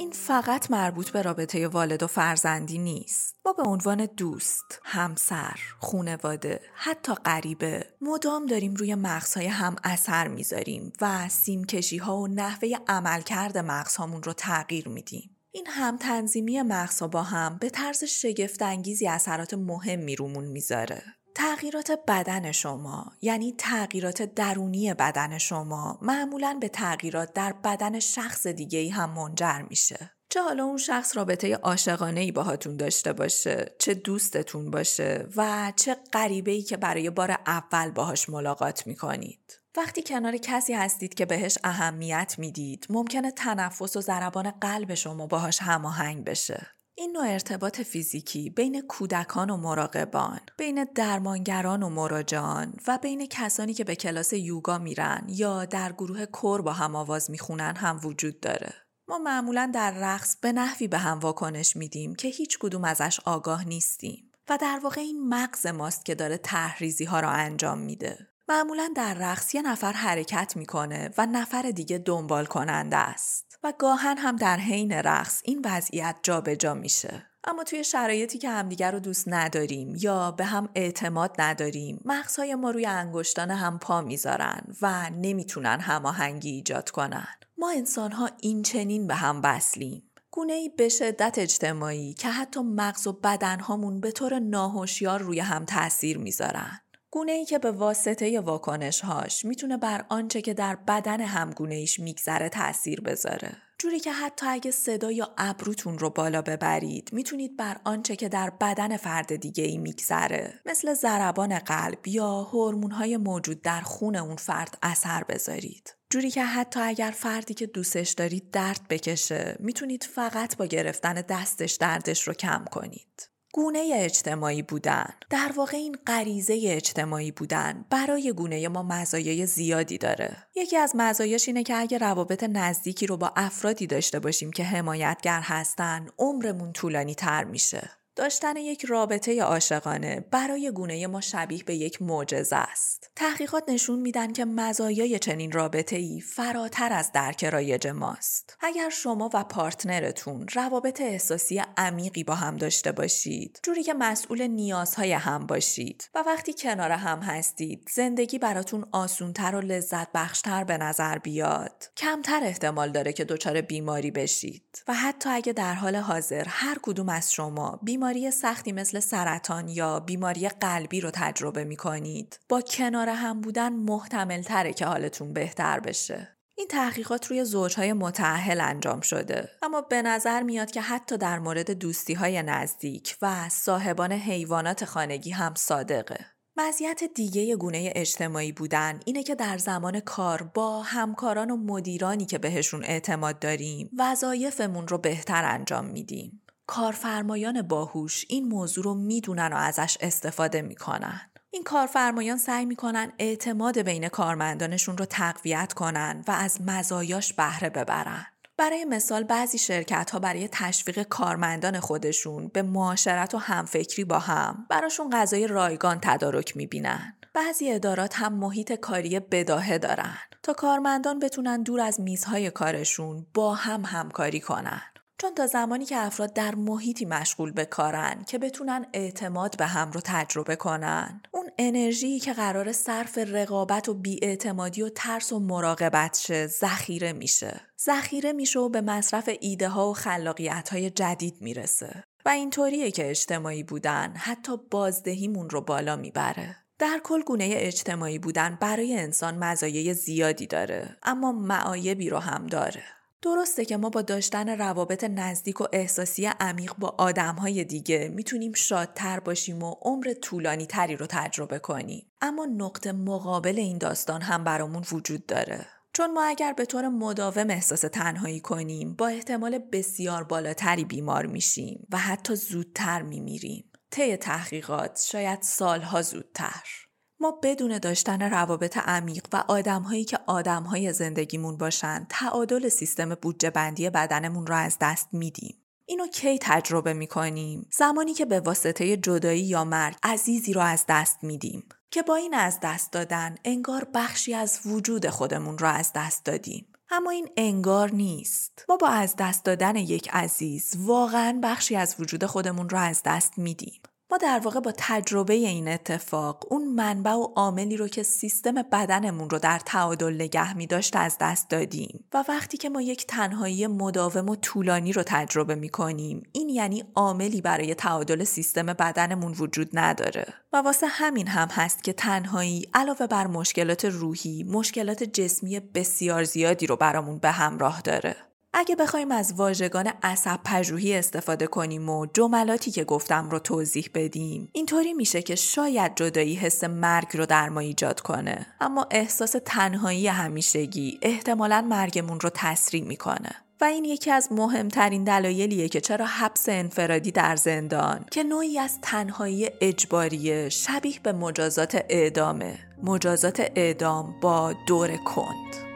این 0.00 0.10
فقط 0.10 0.70
مربوط 0.70 1.10
به 1.10 1.22
رابطه 1.22 1.68
والد 1.68 2.02
و 2.02 2.06
فرزندی 2.06 2.78
نیست. 2.78 3.36
ما 3.46 3.52
به 3.52 3.62
عنوان 3.62 4.06
دوست، 4.06 4.80
همسر، 4.84 5.60
خونواده، 5.78 6.60
حتی 6.74 7.14
غریبه 7.14 7.86
مدام 8.00 8.46
داریم 8.46 8.74
روی 8.74 8.94
مغزهای 8.94 9.46
هم 9.46 9.76
اثر 9.84 10.28
می‌ذاریم 10.28 10.92
و 11.00 11.28
سیمکشی 11.28 11.98
ها 11.98 12.16
و 12.16 12.28
نحوه 12.28 12.68
عملکرد 12.88 13.58
مغزهامون 13.58 14.22
رو 14.22 14.32
تغییر 14.32 14.88
میدیم. 14.88 15.36
این 15.50 15.66
هم 15.66 15.96
تنظیمی 15.96 16.62
مغزها 16.62 17.08
با 17.08 17.22
هم 17.22 17.58
به 17.58 17.70
طرز 17.70 18.04
شگفت 18.04 18.62
انگیزی 18.62 19.08
اثرات 19.08 19.54
مهمی 19.54 20.16
رومون 20.16 20.44
می‌ذاره. 20.44 21.02
تغییرات 21.40 21.90
بدن 22.08 22.52
شما 22.52 23.12
یعنی 23.22 23.54
تغییرات 23.58 24.22
درونی 24.22 24.94
بدن 24.94 25.38
شما 25.38 25.98
معمولا 26.02 26.58
به 26.60 26.68
تغییرات 26.68 27.32
در 27.32 27.52
بدن 27.52 28.00
شخص 28.00 28.46
دیگه 28.46 28.78
ای 28.78 28.88
هم 28.88 29.10
منجر 29.10 29.62
میشه. 29.70 30.10
چه 30.28 30.42
حالا 30.42 30.64
اون 30.64 30.76
شخص 30.76 31.16
رابطه 31.16 31.54
عاشقانه 31.54 32.20
ای 32.20 32.32
باهاتون 32.32 32.76
داشته 32.76 33.12
باشه، 33.12 33.74
چه 33.78 33.94
دوستتون 33.94 34.70
باشه 34.70 35.26
و 35.36 35.72
چه 35.76 35.96
غریبه 36.12 36.50
ای 36.50 36.62
که 36.62 36.76
برای 36.76 37.10
بار 37.10 37.30
اول 37.46 37.90
باهاش 37.90 38.28
ملاقات 38.28 38.86
می‌کنید. 38.86 39.60
وقتی 39.76 40.02
کنار 40.02 40.36
کسی 40.36 40.72
هستید 40.72 41.14
که 41.14 41.26
بهش 41.26 41.58
اهمیت 41.64 42.34
می‌دید، 42.38 42.86
ممکنه 42.90 43.30
تنفس 43.30 43.96
و 43.96 44.00
ضربان 44.00 44.50
قلب 44.50 44.94
شما 44.94 45.26
باهاش 45.26 45.58
هماهنگ 45.62 46.24
بشه. 46.24 46.66
این 47.00 47.12
نوع 47.12 47.28
ارتباط 47.28 47.80
فیزیکی 47.80 48.50
بین 48.50 48.80
کودکان 48.80 49.50
و 49.50 49.56
مراقبان، 49.56 50.40
بین 50.56 50.84
درمانگران 50.84 51.82
و 51.82 51.88
مراجعان 51.88 52.74
و 52.86 52.98
بین 53.02 53.26
کسانی 53.26 53.74
که 53.74 53.84
به 53.84 53.96
کلاس 53.96 54.32
یوگا 54.32 54.78
میرن 54.78 55.26
یا 55.28 55.64
در 55.64 55.92
گروه 55.92 56.26
کور 56.26 56.62
با 56.62 56.72
هم 56.72 56.96
آواز 56.96 57.30
می‌خونن 57.30 57.76
هم 57.76 58.00
وجود 58.04 58.40
داره. 58.40 58.74
ما 59.08 59.18
معمولا 59.18 59.70
در 59.74 59.90
رقص 59.90 60.36
به 60.36 60.52
نحوی 60.52 60.88
به 60.88 60.98
هم 60.98 61.18
واکنش 61.18 61.76
میدیم 61.76 62.14
که 62.14 62.28
هیچ 62.28 62.58
کدوم 62.58 62.84
ازش 62.84 63.20
آگاه 63.24 63.64
نیستیم 63.64 64.32
و 64.48 64.58
در 64.60 64.80
واقع 64.82 65.00
این 65.00 65.28
مغز 65.28 65.66
ماست 65.66 66.04
که 66.04 66.14
داره 66.14 66.38
تحریزی 66.38 67.04
ها 67.04 67.20
را 67.20 67.30
انجام 67.30 67.78
میده. 67.78 68.28
معمولا 68.48 68.90
در 68.96 69.14
رقص 69.14 69.54
یه 69.54 69.62
نفر 69.62 69.92
حرکت 69.92 70.52
می‌کنه 70.56 71.10
و 71.18 71.26
نفر 71.26 71.62
دیگه 71.62 71.98
دنبال 71.98 72.46
کننده 72.46 72.96
است. 72.96 73.49
و 73.64 73.72
گاهن 73.78 74.18
هم 74.18 74.36
در 74.36 74.56
حین 74.56 74.92
رقص 74.92 75.42
این 75.44 75.62
وضعیت 75.64 76.16
جابجا 76.22 76.54
جا 76.54 76.74
میشه. 76.74 77.26
اما 77.44 77.64
توی 77.64 77.84
شرایطی 77.84 78.38
که 78.38 78.50
همدیگر 78.50 78.90
رو 78.92 79.00
دوست 79.00 79.24
نداریم 79.26 79.94
یا 80.00 80.30
به 80.30 80.44
هم 80.44 80.68
اعتماد 80.74 81.34
نداریم 81.38 82.00
مغزهای 82.04 82.54
ما 82.54 82.70
روی 82.70 82.86
انگشتان 82.86 83.50
هم 83.50 83.78
پا 83.78 84.00
می‌ذارن 84.00 84.62
و 84.82 85.10
نمی‌تونن 85.10 85.80
هماهنگی 85.80 86.50
ایجاد 86.50 86.90
کنن. 86.90 87.28
ما 87.58 87.70
انسانها 87.70 88.30
این 88.40 88.62
چنین 88.62 89.06
به 89.06 89.14
هم 89.14 89.40
وصلیم. 89.44 90.10
گونه 90.30 90.52
ای 90.52 90.68
به 90.68 90.88
شدت 90.88 91.38
اجتماعی 91.38 92.14
که 92.14 92.28
حتی 92.28 92.60
مغز 92.60 93.06
و 93.06 93.12
بدنهامون 93.12 94.00
به 94.00 94.12
طور 94.12 94.38
ناهوشیار 94.38 95.20
روی 95.20 95.40
هم 95.40 95.64
تاثیر 95.64 96.18
می‌ذارن. 96.18 96.80
گونه 97.12 97.32
ای 97.32 97.44
که 97.44 97.58
به 97.58 97.70
واسطه 97.70 98.40
واکنش 98.40 99.00
هاش 99.00 99.44
می‌تونه 99.44 99.76
بر 99.76 100.04
آنچه 100.08 100.42
که 100.42 100.54
در 100.54 100.76
بدن 100.76 101.20
همگونه 101.20 101.74
ایش 101.74 102.00
میگذره 102.00 102.48
تاثیر 102.48 103.00
بذاره. 103.00 103.56
جوری 103.78 104.00
که 104.00 104.12
حتی 104.12 104.46
اگه 104.46 104.70
صدا 104.70 105.12
یا 105.12 105.34
ابروتون 105.38 105.98
رو 105.98 106.10
بالا 106.10 106.42
ببرید 106.42 107.10
می‌تونید 107.12 107.56
بر 107.56 107.80
آنچه 107.84 108.16
که 108.16 108.28
در 108.28 108.50
بدن 108.50 108.96
فرد 108.96 109.36
دیگه 109.36 109.64
ای 109.64 109.78
میگذره 109.78 110.60
مثل 110.66 110.94
ضربان 110.94 111.58
قلب 111.58 112.06
یا 112.06 112.42
هورمون 112.42 113.16
موجود 113.16 113.62
در 113.62 113.80
خون 113.80 114.16
اون 114.16 114.36
فرد 114.36 114.78
اثر 114.82 115.24
بذارید. 115.24 115.96
جوری 116.10 116.30
که 116.30 116.44
حتی 116.44 116.80
اگر 116.80 117.10
فردی 117.10 117.54
که 117.54 117.66
دوستش 117.66 118.10
دارید 118.10 118.50
درد 118.50 118.80
بکشه 118.90 119.56
می‌تونید 119.58 120.04
فقط 120.04 120.56
با 120.56 120.66
گرفتن 120.66 121.14
دستش 121.14 121.74
دردش 121.74 122.28
رو 122.28 122.34
کم 122.34 122.64
کنید. 122.70 123.30
گونه 123.52 123.90
اجتماعی 123.94 124.62
بودن. 124.62 125.14
در 125.30 125.52
واقع 125.56 125.76
این 125.76 125.96
غریزه 126.06 126.60
اجتماعی 126.64 127.30
بودن 127.30 127.84
برای 127.90 128.32
گونه 128.32 128.68
ما 128.68 128.82
مزایای 128.82 129.46
زیادی 129.46 129.98
داره. 129.98 130.36
یکی 130.56 130.76
از 130.76 130.92
مزایاش 130.96 131.48
اینه 131.48 131.62
که 131.62 131.76
اگه 131.76 131.98
روابط 131.98 132.44
نزدیکی 132.44 133.06
رو 133.06 133.16
با 133.16 133.32
افرادی 133.36 133.86
داشته 133.86 134.18
باشیم 134.18 134.50
که 134.50 134.64
حمایتگر 134.64 135.40
هستن 135.40 136.06
عمرمون 136.18 136.72
طولانی 136.72 137.14
تر 137.14 137.44
میشه. 137.44 137.99
داشتن 138.16 138.56
یک 138.56 138.84
رابطه 138.84 139.42
عاشقانه 139.42 140.24
برای 140.30 140.70
گونه 140.70 141.06
ما 141.06 141.20
شبیه 141.20 141.62
به 141.64 141.74
یک 141.74 142.02
معجزه 142.02 142.56
است. 142.56 143.10
تحقیقات 143.16 143.64
نشون 143.68 143.98
میدن 143.98 144.32
که 144.32 144.44
مزایای 144.44 145.18
چنین 145.18 145.52
رابطه 145.52 145.96
ای 145.96 146.20
فراتر 146.20 146.92
از 146.92 147.12
درک 147.12 147.44
رایج 147.44 147.86
ماست. 147.86 148.56
اگر 148.60 148.88
شما 148.90 149.30
و 149.34 149.44
پارتنرتون 149.44 150.46
روابط 150.54 151.00
احساسی 151.00 151.62
عمیقی 151.76 152.24
با 152.24 152.34
هم 152.34 152.56
داشته 152.56 152.92
باشید، 152.92 153.60
جوری 153.62 153.82
که 153.82 153.94
مسئول 153.94 154.42
نیازهای 154.42 155.12
هم 155.12 155.46
باشید 155.46 156.10
و 156.14 156.24
وقتی 156.26 156.54
کنار 156.54 156.90
هم 156.90 157.18
هستید، 157.18 157.90
زندگی 157.94 158.38
براتون 158.38 158.86
آسونتر 158.92 159.54
و 159.54 159.60
لذت 159.60 160.12
بخشتر 160.14 160.64
به 160.64 160.78
نظر 160.78 161.18
بیاد، 161.18 161.84
کمتر 161.96 162.40
احتمال 162.42 162.92
داره 162.92 163.12
که 163.12 163.24
دچار 163.24 163.60
بیماری 163.60 164.10
بشید 164.10 164.84
و 164.88 164.94
حتی 164.94 165.28
اگه 165.28 165.52
در 165.52 165.74
حال 165.74 165.96
حاضر 165.96 166.44
هر 166.48 166.78
کدوم 166.82 167.08
از 167.08 167.32
شما 167.32 167.80
بیماری 167.82 167.99
بیماری 168.00 168.30
سختی 168.30 168.72
مثل 168.72 169.00
سرطان 169.00 169.68
یا 169.68 170.00
بیماری 170.00 170.48
قلبی 170.48 171.00
رو 171.00 171.10
تجربه 171.14 171.64
می 171.64 171.76
کنید 171.76 172.40
با 172.48 172.60
کنار 172.60 173.08
هم 173.08 173.40
بودن 173.40 173.72
محتمل 173.72 174.42
تره 174.42 174.72
که 174.72 174.86
حالتون 174.86 175.32
بهتر 175.32 175.80
بشه. 175.80 176.28
این 176.56 176.68
تحقیقات 176.68 177.26
روی 177.26 177.44
زوجهای 177.44 177.92
متعهل 177.92 178.60
انجام 178.60 179.00
شده 179.00 179.50
اما 179.62 179.80
به 179.80 180.02
نظر 180.02 180.42
میاد 180.42 180.70
که 180.70 180.80
حتی 180.80 181.18
در 181.18 181.38
مورد 181.38 181.70
دوستی 181.70 182.14
های 182.14 182.42
نزدیک 182.42 183.16
و 183.22 183.48
صاحبان 183.48 184.12
حیوانات 184.12 184.84
خانگی 184.84 185.30
هم 185.30 185.54
صادقه. 185.56 186.26
مزیت 186.56 187.04
دیگه 187.14 187.56
گونه 187.56 187.92
اجتماعی 187.96 188.52
بودن 188.52 189.00
اینه 189.04 189.22
که 189.22 189.34
در 189.34 189.58
زمان 189.58 190.00
کار 190.00 190.42
با 190.42 190.82
همکاران 190.82 191.50
و 191.50 191.56
مدیرانی 191.56 192.26
که 192.26 192.38
بهشون 192.38 192.84
اعتماد 192.84 193.38
داریم 193.38 193.90
وظایفمون 193.98 194.88
رو 194.88 194.98
بهتر 194.98 195.44
انجام 195.44 195.84
میدیم. 195.84 196.42
کارفرمایان 196.70 197.62
باهوش 197.62 198.24
این 198.28 198.48
موضوع 198.48 198.84
رو 198.84 198.94
می‌دونن 198.94 199.52
و 199.52 199.56
ازش 199.56 199.98
استفاده 200.00 200.62
می‌کنن. 200.62 201.20
این 201.50 201.62
کارفرمایان 201.62 202.38
سعی 202.38 202.66
می‌کنن 202.66 203.12
اعتماد 203.18 203.78
بین 203.78 204.08
کارمندانشون 204.08 204.98
رو 204.98 205.04
تقویت 205.04 205.72
کنن 205.72 206.24
و 206.28 206.30
از 206.30 206.60
مزایاش 206.66 207.32
بهره 207.32 207.70
ببرن. 207.70 208.26
برای 208.56 208.84
مثال 208.84 209.24
بعضی 209.24 209.58
شرکت 209.58 210.10
ها 210.10 210.18
برای 210.18 210.48
تشویق 210.52 211.02
کارمندان 211.02 211.80
خودشون 211.80 212.48
به 212.48 212.62
معاشرت 212.62 213.34
و 213.34 213.38
همفکری 213.38 214.04
با 214.04 214.18
هم 214.18 214.66
براشون 214.68 215.10
غذای 215.10 215.46
رایگان 215.46 215.98
تدارک 216.02 216.56
می‌بینن. 216.56 217.16
بعضی 217.34 217.72
ادارات 217.72 218.14
هم 218.18 218.32
محیط 218.32 218.72
کاری 218.72 219.20
بداهه 219.20 219.78
دارن 219.78 220.16
تا 220.42 220.52
کارمندان 220.52 221.18
بتونن 221.18 221.62
دور 221.62 221.80
از 221.80 222.00
میزهای 222.00 222.50
کارشون 222.50 223.26
با 223.34 223.54
هم 223.54 223.82
همکاری 223.84 224.40
کنن. 224.40 224.82
چون 225.20 225.34
تا 225.34 225.46
زمانی 225.46 225.84
که 225.84 225.96
افراد 225.96 226.32
در 226.32 226.54
محیطی 226.54 227.04
مشغول 227.04 227.52
به 227.52 227.64
کارن 227.64 228.24
که 228.26 228.38
بتونن 228.38 228.86
اعتماد 228.92 229.56
به 229.56 229.66
هم 229.66 229.90
رو 229.90 230.00
تجربه 230.04 230.56
کنن. 230.56 231.22
اون 231.30 231.50
انرژی 231.58 232.20
که 232.20 232.32
قرار 232.32 232.72
صرف 232.72 233.18
رقابت 233.18 233.88
و 233.88 233.94
بیاعتمادی 233.94 234.82
و 234.82 234.88
ترس 234.88 235.32
و 235.32 235.38
مراقبت 235.38 236.18
شه 236.18 236.46
ذخیره 236.46 237.12
میشه. 237.12 237.60
ذخیره 237.84 238.32
میشه 238.32 238.58
و 238.58 238.68
به 238.68 238.80
مصرف 238.80 239.30
ایده 239.40 239.68
ها 239.68 239.90
و 239.90 239.94
خلاقیت 239.94 240.68
های 240.68 240.90
جدید 240.90 241.36
می‌رسه. 241.40 242.04
و 242.26 242.28
اینطوریه 242.28 242.90
که 242.90 243.10
اجتماعی 243.10 243.62
بودن 243.62 244.12
حتی 244.16 244.52
بازدهیمون 244.70 245.50
رو 245.50 245.60
بالا 245.60 245.96
می‌بره. 245.96 246.56
در 246.78 247.00
کل 247.04 247.22
گونه 247.22 247.48
اجتماعی 247.52 248.18
بودن 248.18 248.58
برای 248.60 248.96
انسان 248.96 249.38
مزایای 249.38 249.94
زیادی 249.94 250.46
داره 250.46 250.96
اما 251.02 251.32
معایبی 251.32 252.10
رو 252.10 252.18
هم 252.18 252.46
داره. 252.46 252.82
درسته 253.22 253.64
که 253.64 253.76
ما 253.76 253.90
با 253.90 254.02
داشتن 254.02 254.48
روابط 254.48 255.04
نزدیک 255.04 255.60
و 255.60 255.64
احساسی 255.72 256.26
عمیق 256.26 256.74
با 256.78 256.94
آدمهای 256.98 257.64
دیگه 257.64 258.10
می‌تونیم 258.14 258.52
شادتر 258.52 259.20
باشیم 259.20 259.62
و 259.62 259.74
عمر 259.82 260.14
طولانی 260.22 260.66
تری 260.66 260.96
رو 260.96 261.06
تجربه 261.08 261.58
کنیم. 261.58 262.06
اما 262.20 262.46
نقطه 262.46 262.92
مقابل 262.92 263.58
این 263.58 263.78
داستان 263.78 264.22
هم 264.22 264.44
برامون 264.44 264.84
وجود 264.92 265.26
داره. 265.26 265.66
چون 265.92 266.12
ما 266.12 266.22
اگر 266.22 266.52
به 266.52 266.64
طور 266.64 266.88
مداوم 266.88 267.50
احساس 267.50 267.80
تنهایی 267.80 268.40
کنیم 268.40 268.94
با 268.94 269.08
احتمال 269.08 269.58
بسیار 269.58 270.24
بالاتری 270.24 270.84
بیمار 270.84 271.26
میشیم 271.26 271.86
و 271.90 271.98
حتی 271.98 272.34
زودتر 272.34 273.02
میمیریم. 273.02 273.64
طی 273.90 274.16
تحقیقات 274.16 275.02
شاید 275.06 275.42
سالها 275.42 276.02
زودتر. 276.02 276.89
ما 277.20 277.38
بدون 277.42 277.78
داشتن 277.78 278.22
روابط 278.22 278.76
عمیق 278.76 279.26
و 279.32 279.44
آدمهایی 279.48 280.04
که 280.04 280.18
آدمهای 280.26 280.92
زندگیمون 280.92 281.56
باشن 281.56 282.06
تعادل 282.08 282.68
سیستم 282.68 283.14
بودجه 283.14 283.50
بندی 283.50 283.90
بدنمون 283.90 284.46
رو 284.46 284.54
از 284.54 284.76
دست 284.80 285.08
میدیم. 285.12 285.56
اینو 285.86 286.06
کی 286.06 286.38
تجربه 286.38 286.92
می‌کنیم؟ 286.92 287.66
زمانی 287.72 288.14
که 288.14 288.24
به 288.24 288.40
واسطه 288.40 288.96
جدایی 288.96 289.42
یا 289.42 289.64
مرگ 289.64 289.96
عزیزی 290.02 290.52
رو 290.52 290.60
از 290.60 290.84
دست 290.88 291.24
میدیم. 291.24 291.64
که 291.90 292.02
با 292.02 292.14
این 292.14 292.34
از 292.34 292.58
دست 292.62 292.92
دادن 292.92 293.34
انگار 293.44 293.86
بخشی 293.94 294.34
از 294.34 294.60
وجود 294.66 295.08
خودمون 295.08 295.58
رو 295.58 295.68
از 295.68 295.92
دست 295.94 296.24
دادیم. 296.24 296.66
اما 296.90 297.10
این 297.10 297.28
انگار 297.36 297.90
نیست. 297.90 298.64
ما 298.68 298.76
با 298.76 298.88
از 298.88 299.14
دست 299.18 299.44
دادن 299.44 299.76
یک 299.76 300.08
عزیز 300.12 300.74
واقعا 300.78 301.40
بخشی 301.42 301.76
از 301.76 301.96
وجود 301.98 302.26
خودمون 302.26 302.68
رو 302.68 302.78
از 302.78 303.02
دست 303.04 303.38
میدیم. 303.38 303.80
ما 304.10 304.16
در 304.16 304.38
واقع 304.38 304.60
با 304.60 304.72
تجربه 304.76 305.34
این 305.34 305.68
اتفاق 305.68 306.46
اون 306.50 306.64
منبع 306.64 307.12
و 307.12 307.22
عاملی 307.36 307.76
رو 307.76 307.88
که 307.88 308.02
سیستم 308.02 308.54
بدنمون 308.54 309.30
رو 309.30 309.38
در 309.38 309.58
تعادل 309.58 310.14
نگه 310.14 310.56
می 310.56 310.66
داشت 310.66 310.96
از 310.96 311.16
دست 311.20 311.50
دادیم. 311.50 312.04
و 312.14 312.24
وقتی 312.28 312.56
که 312.56 312.68
ما 312.68 312.82
یک 312.82 313.06
تنهایی 313.06 313.66
مداوم 313.66 314.28
و 314.28 314.36
طولانی 314.36 314.92
رو 314.92 315.02
تجربه 315.06 315.54
می 315.54 315.68
کنیم 315.68 316.22
این 316.32 316.48
یعنی 316.48 316.84
عاملی 316.94 317.40
برای 317.40 317.74
تعادل 317.74 318.24
سیستم 318.24 318.66
بدنمون 318.66 319.32
وجود 319.32 319.70
نداره. 319.72 320.26
و 320.52 320.56
واسه 320.56 320.86
همین 320.86 321.28
هم 321.28 321.48
هست 321.48 321.84
که 321.84 321.92
تنهایی 321.92 322.68
علاوه 322.74 323.06
بر 323.06 323.26
مشکلات 323.26 323.84
روحی 323.84 324.44
مشکلات 324.44 325.02
جسمی 325.02 325.60
بسیار 325.60 326.24
زیادی 326.24 326.66
رو 326.66 326.76
برامون 326.76 327.18
به 327.18 327.30
همراه 327.30 327.80
داره. 327.80 328.16
اگه 328.52 328.76
بخوایم 328.76 329.12
از 329.12 329.34
واژگان 329.36 329.92
عصب 330.02 330.40
پژوهی 330.44 330.94
استفاده 330.94 331.46
کنیم 331.46 331.88
و 331.88 332.06
جملاتی 332.14 332.70
که 332.70 332.84
گفتم 332.84 333.30
رو 333.30 333.38
توضیح 333.38 333.90
بدیم 333.94 334.48
اینطوری 334.52 334.94
میشه 334.94 335.22
که 335.22 335.34
شاید 335.34 335.92
جدایی 335.94 336.34
حس 336.34 336.64
مرگ 336.64 337.16
رو 337.16 337.26
در 337.26 337.48
ما 337.48 337.60
ایجاد 337.60 338.00
کنه. 338.00 338.46
اما 338.60 338.86
احساس 338.90 339.36
تنهایی 339.44 340.06
همیشگی 340.06 340.98
احتمالا 341.02 341.60
مرگمون 341.60 342.20
رو 342.20 342.30
تسریع 342.34 342.84
می‌کنه. 342.84 343.30
و 343.60 343.64
این 343.64 343.84
یکی 343.84 344.10
از 344.10 344.28
مهمترین 344.32 345.04
دلایلیه 345.04 345.68
که 345.68 345.80
چرا 345.80 346.06
حبس 346.06 346.48
انفرادی 346.48 347.10
در 347.10 347.36
زندان 347.36 348.04
که 348.10 348.22
نوعی 348.22 348.58
از 348.58 348.78
تنهایی 348.82 349.50
اجباریه 349.60 350.48
شبیه 350.48 351.00
به 351.02 351.12
مجازات 351.12 351.84
اعدامه. 351.88 352.58
مجازات 352.82 353.52
اعدام 353.56 354.20
با 354.20 354.54
دور 354.66 354.96
کند. 354.96 355.70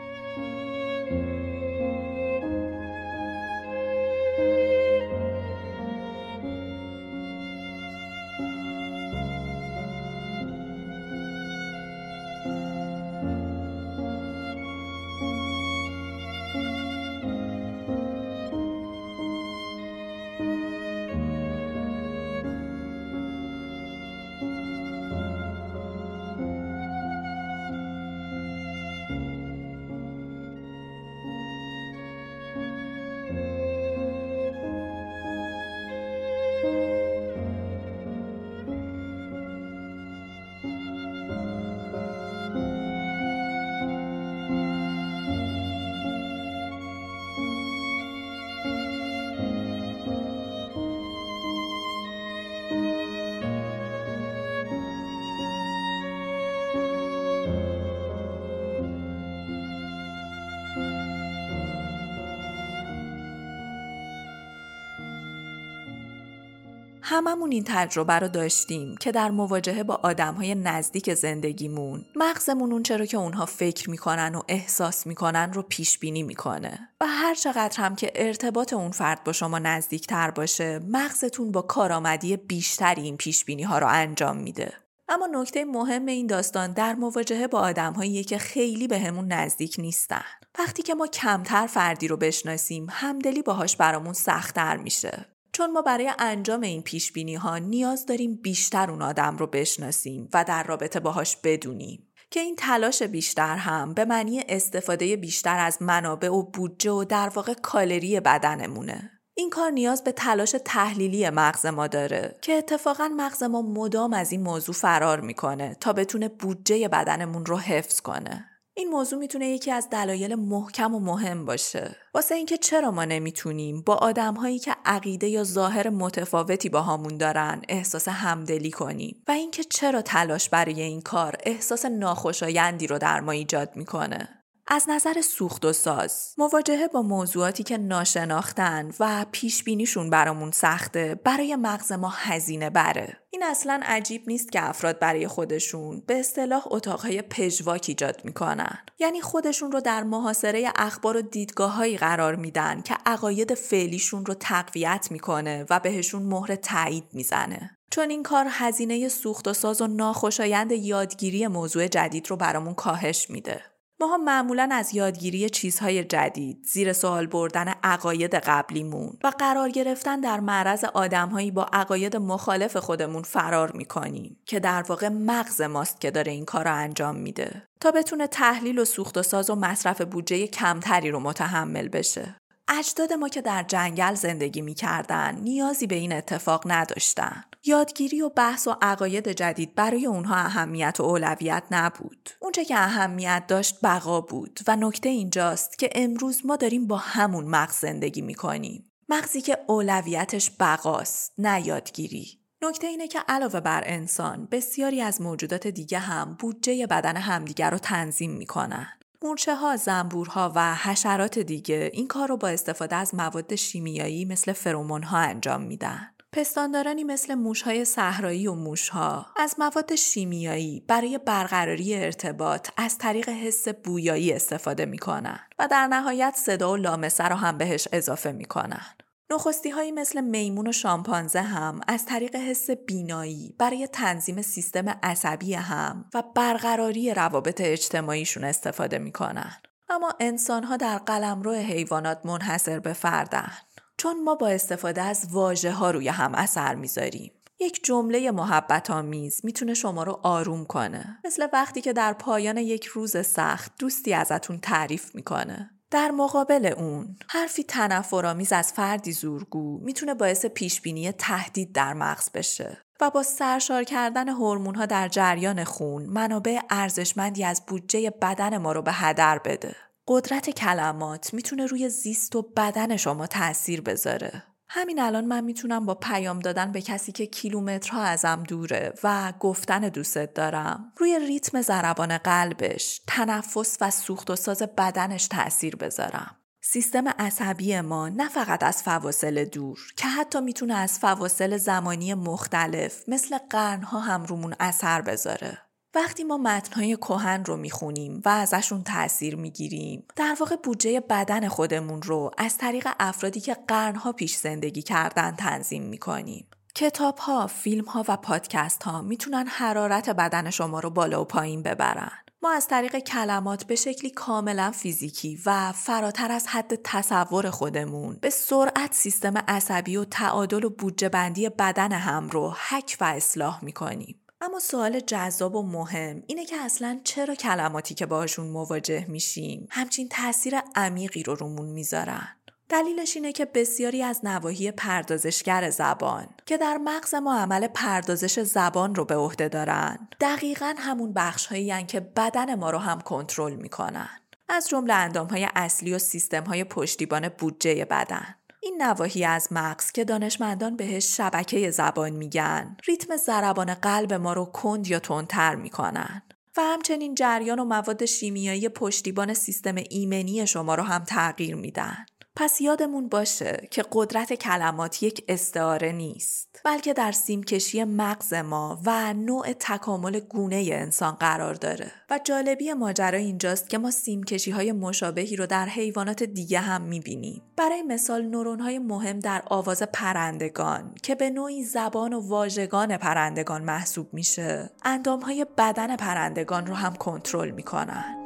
هممون 67.07 67.53
این 67.53 67.65
تجربه 67.67 68.13
رو 68.13 68.29
داشتیم 68.29 68.97
که 68.97 69.13
در 69.13 69.31
مواجهه 69.31 69.83
با 69.83 70.01
های 70.37 70.55
نزدیک 70.55 71.15
زندگیمون 71.15 72.05
مغزمون 72.17 72.73
اون 72.73 72.83
چرا 72.83 73.07
که 73.07 73.17
اونها 73.17 73.47
فکر 73.47 73.91
می‌کنن 73.91 74.35
و 74.35 74.43
احساس 74.49 75.07
می‌کنن 75.07 75.53
رو 75.53 75.63
پیش 75.63 75.99
بینی 75.99 76.23
می‌کنه 76.23 76.89
و 77.01 77.07
هر 77.07 77.35
چقدر 77.35 77.77
هم 77.77 77.97
که 77.97 78.13
ارتباط 78.15 78.73
اون 78.73 78.91
فرد 78.91 79.25
با 79.25 79.33
شما 79.33 79.59
نزدیکتر 79.59 80.31
باشه 80.31 80.81
مغزتون 80.89 81.53
با 81.53 81.63
کارآمدی 81.63 82.37
بیشتری 82.37 83.03
این 83.03 83.17
پیش 83.17 83.45
بینی 83.45 83.63
ها 83.63 83.79
رو 83.79 83.87
انجام 83.87 84.37
میده 84.37 84.73
اما 85.09 85.27
نکته 85.33 85.65
مهم 85.65 86.07
این 86.07 86.27
داستان 86.27 86.73
در 86.73 86.95
مواجهه 86.95 87.47
با 87.47 87.59
آدمهایی 87.59 88.25
که 88.25 88.39
خیلی 88.39 88.89
بهمون 88.89 89.07
همون 89.07 89.33
نزدیک 89.33 89.77
نیستن. 89.79 90.25
وقتی 90.59 90.83
که 90.83 90.95
ما 90.95 91.07
کمتر 91.07 91.67
فردی 91.67 92.09
رو 92.09 92.17
بشناسیم 92.17 92.87
همدلی 92.91 93.43
باهاش 93.43 93.77
برامون 93.77 94.13
سختتر 94.13 94.77
میشه. 94.77 95.34
چون 95.55 95.73
ما 95.73 95.83
برای 95.83 96.13
انجام 96.19 96.61
این 96.61 96.83
پیش 96.83 97.13
بینی 97.13 97.35
ها 97.35 97.59
نیاز 97.59 98.07
داریم 98.07 98.41
بیشتر 98.43 98.91
اون 98.91 99.03
آدم 99.03 99.37
رو 99.37 99.51
beshnasim 99.55 100.29
و 100.33 100.45
در 100.45 100.63
رابطه 100.63 101.01
باهاش 101.01 101.37
بدونیم. 101.45 102.13
که 102.31 102.41
این 102.41 102.57
تلاش 102.57 103.03
بیشتر 103.03 103.57
هم 103.57 103.95
به 103.95 104.05
معنی 104.05 104.45
استفاده 104.49 105.17
بیشتر 105.17 105.59
از 105.59 105.83
منابع 105.83 106.29
و 106.29 106.43
بودجه 106.43 106.91
و 106.91 107.05
در 107.05 107.29
واقع 107.29 107.55
کالری 107.55 108.21
بدنمونه. 108.21 109.11
این 109.35 109.51
کار 109.51 109.71
نیاز 109.71 110.05
به 110.05 110.13
تلاش 110.13 110.57
تحلیلی 110.65 111.31
مغز 111.31 111.67
ما 111.67 111.87
داره 111.87 112.39
که 112.43 112.53
اتفاقا 112.53 113.11
مغز 113.17 113.43
ما 113.43 113.63
مدام 113.63 114.13
از 114.13 114.33
این 114.33 114.43
موضوع 114.43 114.75
فرار 114.75 115.21
می‌کنه 115.21 115.77
تا 115.81 115.93
بتونه 115.93 116.29
بودجه 116.29 116.89
بدنمون 116.89 117.47
رو 117.47 117.59
حفظ 117.59 118.01
کنه. 118.01 118.54
این 118.77 118.89
موضوع 118.89 119.19
می‌تونه 119.19 119.49
یکی 119.49 119.71
از 119.71 119.91
دلایل 119.91 120.35
محکم 120.35 120.95
و 120.95 120.99
مهم 120.99 121.45
باشه. 121.45 121.97
واسه 122.15 122.35
اینکه 122.35 122.57
چرا 122.57 122.91
ما 122.91 123.05
نمی‌تونیم 123.05 123.83
با 123.83 123.95
آدمهایی 123.95 124.59
که 124.59 124.77
عقیده 124.85 125.29
یا 125.29 125.45
ظاهر 125.45 125.89
متفاوتی 125.89 126.69
با 126.69 126.83
همون 126.83 127.17
دارن 127.17 127.63
احساس 127.69 128.09
همدلی 128.09 128.71
کنیم؟ 128.71 129.23
و 129.29 129.31
اینکه 129.31 129.65
چرا 129.65 130.03
تلاش 130.03 130.49
برای 130.49 130.83
این 130.83 131.01
کار 131.01 131.37
احساس 131.45 131.85
ناخوشایندی 131.85 132.87
رو 132.87 132.99
در 132.99 133.21
ما 133.21 133.33
ایجاد 133.33 133.77
می‌کنه؟ 133.77 134.44
از 134.75 134.85
نظر 134.89 135.21
سوخت 135.21 135.65
و 135.65 135.73
ساز. 135.73 136.35
مواجهه 136.39 136.89
با 136.89 137.03
موضوعاتی 137.03 137.63
که 137.63 137.79
ناشناختن 137.79 138.91
و 139.01 139.27
پیش 139.33 139.65
بینیشون 139.65 140.11
برامون 140.11 140.51
سخته 140.51 141.21
برای 141.25 141.57
مغز 141.57 141.93
ما 141.93 142.09
هزینه 142.17 142.71
بره. 142.71 143.19
این 143.31 143.43
اصلا 143.43 143.81
عجیب 143.85 144.23
نیست 144.27 144.53
که 144.53 144.69
افراد 144.69 144.99
برای 144.99 145.29
خودشون 145.29 146.03
به 146.07 146.21
اصطلاح 146.21 146.65
اتاقهای 146.67 147.23
پژواک 147.23 147.85
ایجاد 147.89 148.21
می‌کنن. 148.25 148.79
یعنی 148.99 149.21
خودشون 149.21 149.73
رو 149.73 149.81
در 149.81 150.03
محاصره 150.03 150.73
اخبار 150.77 151.17
و 151.17 151.23
دیدگاههایی 151.23 151.97
قرار 151.97 152.35
میدن 152.35 152.81
که 152.81 152.97
عقاید 153.07 153.55
فعلیشون 153.55 154.27
رو 154.27 154.35
تقویت 154.35 155.09
می‌کنه 155.11 155.67
و 155.71 155.81
بهشون 155.81 156.23
مهر 156.23 156.57
تایید 156.57 157.05
می‌زنه. 157.13 157.79
چون 157.91 158.11
این 158.11 158.23
کار 158.23 158.47
هزینه 158.51 159.09
سوخت 159.09 159.49
و 159.49 159.53
ساز 159.53 159.83
و 159.83 159.87
ناخوشایند 159.87 160.73
یادگیری 160.73 161.47
موضوع 161.47 161.89
جدید 161.89 162.31
رو 162.31 162.37
برامون 162.37 162.75
کاهش 162.75 163.31
میده. 163.31 163.74
ماها 164.01 164.17
معمولا 164.17 164.69
از 164.73 164.95
یادگیری 164.95 165.51
چیزهای 165.51 166.05
جدید، 166.05 166.67
زیر 166.73 166.93
سوال 166.93 167.27
بردن 167.27 167.75
عقاید 167.83 168.35
قبلیمون 168.35 169.19
و 169.25 169.33
قرار 169.39 169.71
گرفتن 169.71 170.21
در 170.21 170.41
معرض 170.41 170.85
آدمهایی 170.85 171.51
با 171.51 171.65
عقاید 171.73 172.17
مخالف 172.17 172.77
خودمون 172.77 173.23
فرار 173.23 173.73
می‌کنیم 173.73 174.37
که 174.47 174.61
در 174.61 174.83
واقع 174.83 175.09
مغز 175.09 175.61
ماست 175.61 176.01
که 176.01 176.11
داره 176.11 176.33
این 176.33 176.45
کار 176.45 176.65
رو 176.65 176.75
انجام 176.75 177.17
میده 177.17 177.63
تا 177.81 177.91
بتونه 177.91 178.27
تحلیل 178.27 178.79
و 178.79 178.85
سوخت 178.85 179.19
و 179.19 179.23
ساز 179.23 179.51
و 179.51 179.55
مصرف 179.55 180.01
بودجه 180.01 180.47
کمتری 180.47 181.11
رو 181.11 181.21
متحمل 181.21 181.89
بشه. 181.89 182.37
اجداد 182.69 183.13
ما 183.13 183.29
که 183.29 183.43
در 183.43 183.63
جنگل 183.63 184.15
زندگی 184.15 184.61
می‌کردن 184.61 185.35
نیازی 185.35 185.87
به 185.87 185.95
این 185.95 186.13
اتفاق 186.13 186.63
نداشتن. 186.67 187.45
یادگیری 187.67 188.21
و 188.21 188.29
بحث 188.29 188.69
و 188.69 188.77
عقاید 188.83 189.29
جدید 189.29 189.75
برای 189.75 190.07
اونها 190.07 190.37
اهمیت 190.37 190.97
و 190.99 191.03
اولویت 191.03 191.63
نبود. 191.71 192.31
اونچه 192.41 192.65
که 192.65 192.79
اهمیت 192.79 193.45
داشت 193.49 193.79
بقا 193.83 194.21
بود 194.21 194.61
و 194.67 194.77
نکته 194.77 195.09
اینجاست 195.09 195.79
که 195.79 195.91
امروز 195.95 196.47
ما 196.47 196.57
داریم 196.57 196.87
با 196.87 196.97
همون 196.97 197.45
مغز 197.45 197.75
زندگی 197.75 198.23
می‌کنیم. 198.23 198.91
مغزی 199.09 199.41
که 199.41 199.59
اولویتش 199.67 200.51
بقاست 200.61 201.33
نه 201.39 201.67
یادگیری. 201.67 202.39
نکته 202.63 202.87
اینه 202.87 203.09
که 203.09 203.21
علاوه 203.29 203.61
بر 203.61 203.83
انسان 203.87 204.49
بسیاری 204.51 205.01
از 205.01 205.21
موجودات 205.21 205.67
دیگه 205.67 205.99
هم 205.99 206.37
بودجه 206.41 206.87
بدن 206.87 207.17
همدیگر 207.17 207.71
رو 207.71 207.79
تنظیم 207.79 208.31
می‌کنن. 208.31 208.89
مورچه 209.23 209.55
ها، 209.55 209.77
زنبورها 209.77 210.53
و 210.55 210.75
حشرات 210.75 211.39
دیگه 211.39 211.91
این 211.93 212.09
کار 212.09 212.29
رو 212.29 212.37
با 212.37 212.49
استفاده 212.49 212.97
از 212.97 213.15
مواد 213.15 213.55
شیمیایی 213.55 214.25
مثل 214.25 214.53
فرامون 214.53 215.03
ها 215.03 215.19
انجام 215.19 215.63
میدن. 215.63 216.14
پستاندارانی 216.35 217.05
مثل 217.05 217.35
موشهای 217.35 217.85
صحرایی 217.85 218.47
و 218.47 218.55
موشها 218.55 219.27
از 219.37 219.55
مواد 219.59 219.95
شیمیایی 219.95 220.85
برای 220.89 221.19
برقراری 221.19 221.95
ارتباط 221.95 222.69
از 222.77 222.99
طریق 222.99 223.29
حس 223.29 223.69
بویایی 223.69 224.33
استفاده 224.33 224.87
می‌کنن 224.87 225.41
و 225.59 225.69
در 225.71 225.87
نهایت 225.87 226.35
صدا 226.37 226.73
و 226.73 226.77
لامسه 226.77 227.25
رو 227.25 227.37
هم 227.37 227.59
بهش 227.59 227.89
اضافه 227.93 228.33
می‌کنن. 228.33 228.87
نخستی 229.31 229.71
هایی 229.71 229.93
مثل 229.93 230.21
میمون 230.21 230.69
و 230.69 230.73
شامپانزه 230.73 231.41
هم 231.41 231.81
از 231.89 232.07
طریق 232.07 232.37
حس 232.37 232.71
بینایی 232.71 233.55
برای 233.59 233.87
تنظیم 233.87 234.43
سیستم 234.43 234.89
عصبی 234.89 235.55
هم 235.55 236.05
و 236.15 236.23
برقراری 236.35 237.15
روابط 237.15 237.61
اجتماعیشون 237.61 238.45
استفاده 238.45 238.99
می‌کنن. 238.99 239.53
اما 239.89 240.15
انسان 240.21 240.65
ها 240.65 240.77
در 240.77 240.99
قلمرو 240.99 241.53
حیوانات 241.53 242.27
منحصر 242.27 242.81
به 242.81 242.93
فردن. 242.93 243.53
چون 243.99 244.25
ما 244.25 244.35
با 244.35 244.49
استفاده 244.49 245.03
از 245.03 245.29
واژه 245.31 245.73
ها 245.73 245.91
روی 245.91 246.09
هم 246.09 246.35
اثر 246.35 246.75
می‌ذاریم. 246.75 247.33
یک 247.61 247.85
جمله 247.85 248.31
محبت 248.31 248.91
آمیز 248.91 249.41
می‌تونه 249.45 249.75
شما 249.75 250.03
رو 250.03 250.21
آروم 250.23 250.65
کنه. 250.65 251.19
مثل 251.25 251.49
وقتی 251.53 251.81
که 251.81 251.93
در 251.93 252.13
پایان 252.13 252.57
یک 252.57 252.85
روز 252.85 253.27
سخت 253.27 253.73
دوستی 253.79 254.15
ازتون 254.15 254.59
تعریف 254.61 255.15
می‌کنه. 255.15 255.71
در 255.91 256.11
مقابل 256.11 256.75
اون 256.77 257.17
حرفی 257.29 257.65
تنفرآمیز 257.65 258.53
از 258.53 258.73
فردی 258.73 259.13
زورگو 259.13 259.81
می‌تونه 259.83 260.15
باعث 260.15 260.47
پیشبینی 260.47 261.13
تهدید 261.13 261.73
در 261.73 261.93
مغز 261.93 262.31
بشه 262.35 262.79
و 263.01 263.11
با 263.11 263.23
سرشار 263.23 263.85
کردن 263.85 264.29
ها 264.29 264.87
در 264.87 265.09
جریان 265.09 265.65
خون 265.65 266.03
منابع 266.03 266.61
ارزشمندی 266.71 267.45
از 267.45 267.63
بودجه 267.67 268.11
بدن 268.11 268.59
ما 268.59 268.73
رو 268.73 268.83
به 268.83 268.93
هدر 268.93 269.39
بده. 269.39 269.77
قدرت 270.07 270.51
کلمات 270.51 271.35
می‌تونه 271.35 271.67
روی 271.67 271.89
زیست 271.89 272.37
و 272.37 272.43
بدن 272.43 272.97
شما 272.97 273.27
تاثیر 273.27 273.81
بذاره. 273.81 274.43
همین 274.69 275.01
الان 275.01 275.25
من 275.25 275.45
می‌تونم 275.45 275.87
با 275.87 275.95
پیام 275.95 276.39
دادن 276.39 276.73
به 276.73 276.83
کسی 276.83 277.13
که 277.13 277.27
کیلومترها 277.27 278.03
ازم 278.03 278.43
دوره 278.49 278.93
و 279.05 279.33
گفتن 279.41 279.89
دوستت 279.89 280.35
دارم 280.35 280.93
روی 280.97 281.19
ریتم 281.19 281.63
ضربان 281.63 282.19
قلبش، 282.19 283.01
تنفس 283.07 283.77
و 283.81 283.91
سوخت 283.91 284.31
و 284.31 284.37
ساز 284.37 284.63
بدنش 284.63 285.29
تاثیر 285.29 285.77
بذارم. 285.77 286.37
سیستم 286.61 287.09
عصبی 287.09 287.81
ما 287.81 288.09
نه 288.09 288.29
فقط 288.29 288.63
از 288.63 288.83
فواصل 288.83 289.45
دور 289.45 289.79
که 289.97 290.09
حتی 290.09 290.41
می‌تونه 290.41 290.75
از 290.75 290.99
فواصل 290.99 291.57
زمانی 291.57 292.15
مختلف 292.15 293.09
مثل 293.09 293.39
قرنها 293.39 294.01
هم 294.01 294.25
رومون 294.25 294.55
اثر 294.61 295.01
بذاره. 295.01 295.59
وقتی 295.95 296.25
ما 296.25 296.37
متنهای 296.37 296.97
کهن 296.97 297.45
رو 297.45 297.57
می‌خونیم 297.57 298.23
و 298.25 298.29
ازشون 298.29 298.83
تاثیر 298.83 299.37
می‌گیریم 299.37 300.05
در 300.17 300.37
واقع 300.41 300.57
بودجه 300.57 301.01
بدن 301.01 301.49
خودمون 301.49 302.03
رو 302.03 302.31
از 302.39 302.59
طریق 302.59 302.89
افرادی 303.01 303.41
که 303.41 303.57
قرنها 303.69 304.13
پیش 304.13 304.37
زندگی 304.37 304.83
کردن 304.83 305.37
تنظیم 305.37 305.83
می‌کنیم 305.83 306.47
کتاب 306.75 307.19
ها، 307.19 307.47
فیلم 307.47 307.85
ها 307.85 308.05
و 308.09 308.17
پادکست 308.17 308.83
ها 308.83 309.03
می‌تونن 309.03 309.47
حرارت 309.47 310.11
بدن 310.11 310.51
شما 310.51 310.81
رو 310.81 310.91
بالا 310.91 311.21
و 311.23 311.25
پایین 311.25 311.63
ببرن. 311.63 312.13
ما 312.43 312.53
از 312.53 312.69
طریق 312.69 312.99
کلمات 312.99 313.65
به 313.65 313.77
شکلی 313.77 314.11
کاملا 314.11 314.71
فیزیکی 314.71 315.39
و 315.47 315.73
فراتر 315.73 316.33
از 316.33 316.47
حد 316.47 316.75
تصور 316.85 317.51
خودمون 317.51 318.19
به 318.21 318.31
سرعت 318.31 318.95
سیستم 318.95 319.39
عصبی 319.49 319.97
و 319.97 320.05
تعادل 320.05 320.65
و 320.65 320.71
بودجه 320.71 321.09
بندی 321.09 321.49
بدن 321.49 321.93
هم 321.93 322.29
رو 322.29 322.55
حک 322.69 322.97
و 323.01 323.05
اصلاح 323.05 323.65
می‌کنیم. 323.65 324.24
اما 324.45 324.59
سوال 324.59 325.01
جذاب 325.01 325.55
و 325.55 325.63
مهم 325.63 326.23
اینه 326.27 326.45
که 326.45 326.57
اصلا 326.57 327.01
چرا 327.05 327.35
کلماتی 327.35 327.95
که 327.95 328.07
باشون 328.07 328.47
مواجه 328.47 329.07
میشیم 329.09 329.69
همچین 329.71 330.09
تاثیر 330.09 330.59
عمیقی 330.75 331.23
رو 331.23 331.35
رومون 331.35 331.69
می‌ذارن؟ 331.69 332.29
دلیلش 332.69 333.17
اینه 333.17 333.33
که 333.33 333.45
بسیاری 333.45 334.03
از 334.03 334.21
نواحی 334.25 334.71
پردازشگر 334.71 335.71
زبان 335.71 336.29
که 336.47 336.57
در 336.57 336.77
مغز 336.77 337.15
ما 337.15 337.39
عمل 337.39 337.67
پردازش 337.67 338.41
زبان 338.41 338.95
رو 338.95 339.05
به 339.05 339.17
عهده 339.17 339.49
دارن 339.49 340.09
دقیقا 340.21 340.75
همون 340.79 341.13
بخش 341.13 341.47
هایی 341.47 341.85
که 341.85 342.01
بدن 342.01 342.55
ما 342.55 342.71
رو 342.71 342.79
هم 342.79 343.01
کنترل 343.01 343.55
می‌کنن. 343.55 344.09
از 344.49 344.69
جمله 344.69 344.95
اندام 344.95 345.27
های 345.27 345.49
اصلی 345.55 345.95
و 345.95 345.99
سیستم 345.99 346.45
های 346.45 346.65
پشتیبان 346.65 347.29
بودجه 347.29 347.85
بدن. 347.85 348.35
این 348.65 348.83
نواحی 348.83 349.25
از 349.25 349.49
مغز 349.51 349.93
که 349.93 350.05
دانشمندان 350.05 350.77
بهش 350.77 351.17
شبکه 351.17 351.71
زبان 351.71 352.11
میگن 352.11 352.77
ریتم 352.87 353.17
ضربان 353.17 353.75
قلب 353.75 354.13
ما 354.13 354.33
رو 354.33 354.45
کند 354.45 354.87
یا 354.87 354.99
تندتر 354.99 355.55
می‌کنن. 355.55 356.23
و 356.57 356.61
همچنین 356.61 357.15
جریان 357.15 357.59
و 357.59 357.65
مواد 357.65 358.05
شیمیایی 358.05 358.69
پشتیبان 358.69 359.35
سیستم 359.35 359.75
ایمنی 359.91 360.47
شما 360.47 360.75
رو 360.75 360.83
هم 360.83 361.05
تغییر 361.05 361.57
میدن. 361.57 362.07
پس 362.37 362.61
یادمون 362.61 363.09
باشه 363.09 363.69
که 363.71 363.85
قدرت 363.93 364.33
کلمات 364.33 365.03
یک 365.03 365.25
استعاره 365.29 365.93
نیست 365.93 366.61
بلکه 366.65 366.93
در 366.93 367.13
سیمکشی 367.13 367.85
مغز 367.85 368.35
ما 368.35 368.81
و 368.87 369.15
نوع 369.15 369.53
تکامل 369.53 370.21
گونه 370.21 370.69
انسان 370.73 371.13
قرار 371.15 371.55
داره. 371.55 371.93
و 372.11 372.21
جالبی 372.25 372.73
ماجرا 372.73 373.19
اینجاست 373.19 373.69
که 373.69 373.79
ما 373.79 373.91
سیمکشی 373.91 374.51
های 374.51 374.73
مشابهی 374.73 375.37
رو 375.37 375.47
در 375.47 375.67
حیوانات 375.67 376.23
دیگه 376.23 376.61
هم 376.61 376.83
می‌بینیم. 376.83 377.43
برای 377.57 377.83
مثال 377.83 378.23
نورون 378.23 378.61
های 378.61 378.79
مهم 378.79 379.19
در 379.19 379.43
آواز 379.47 379.83
پرندگان 379.83 380.95
که 381.03 381.15
به 381.15 381.31
نوعی 381.31 381.65
زبان 381.65 382.13
و 382.13 382.29
واژگان 382.29 382.97
پرندگان 382.97 383.63
محسوب 383.63 384.15
میشه 384.15 384.71
اندام 384.85 385.21
های 385.21 385.47
بدن 385.59 385.97
پرندگان 385.97 386.67
رو 386.67 386.75
هم 386.75 386.95
کنترل 386.95 387.51
می‌کنن. 387.51 388.24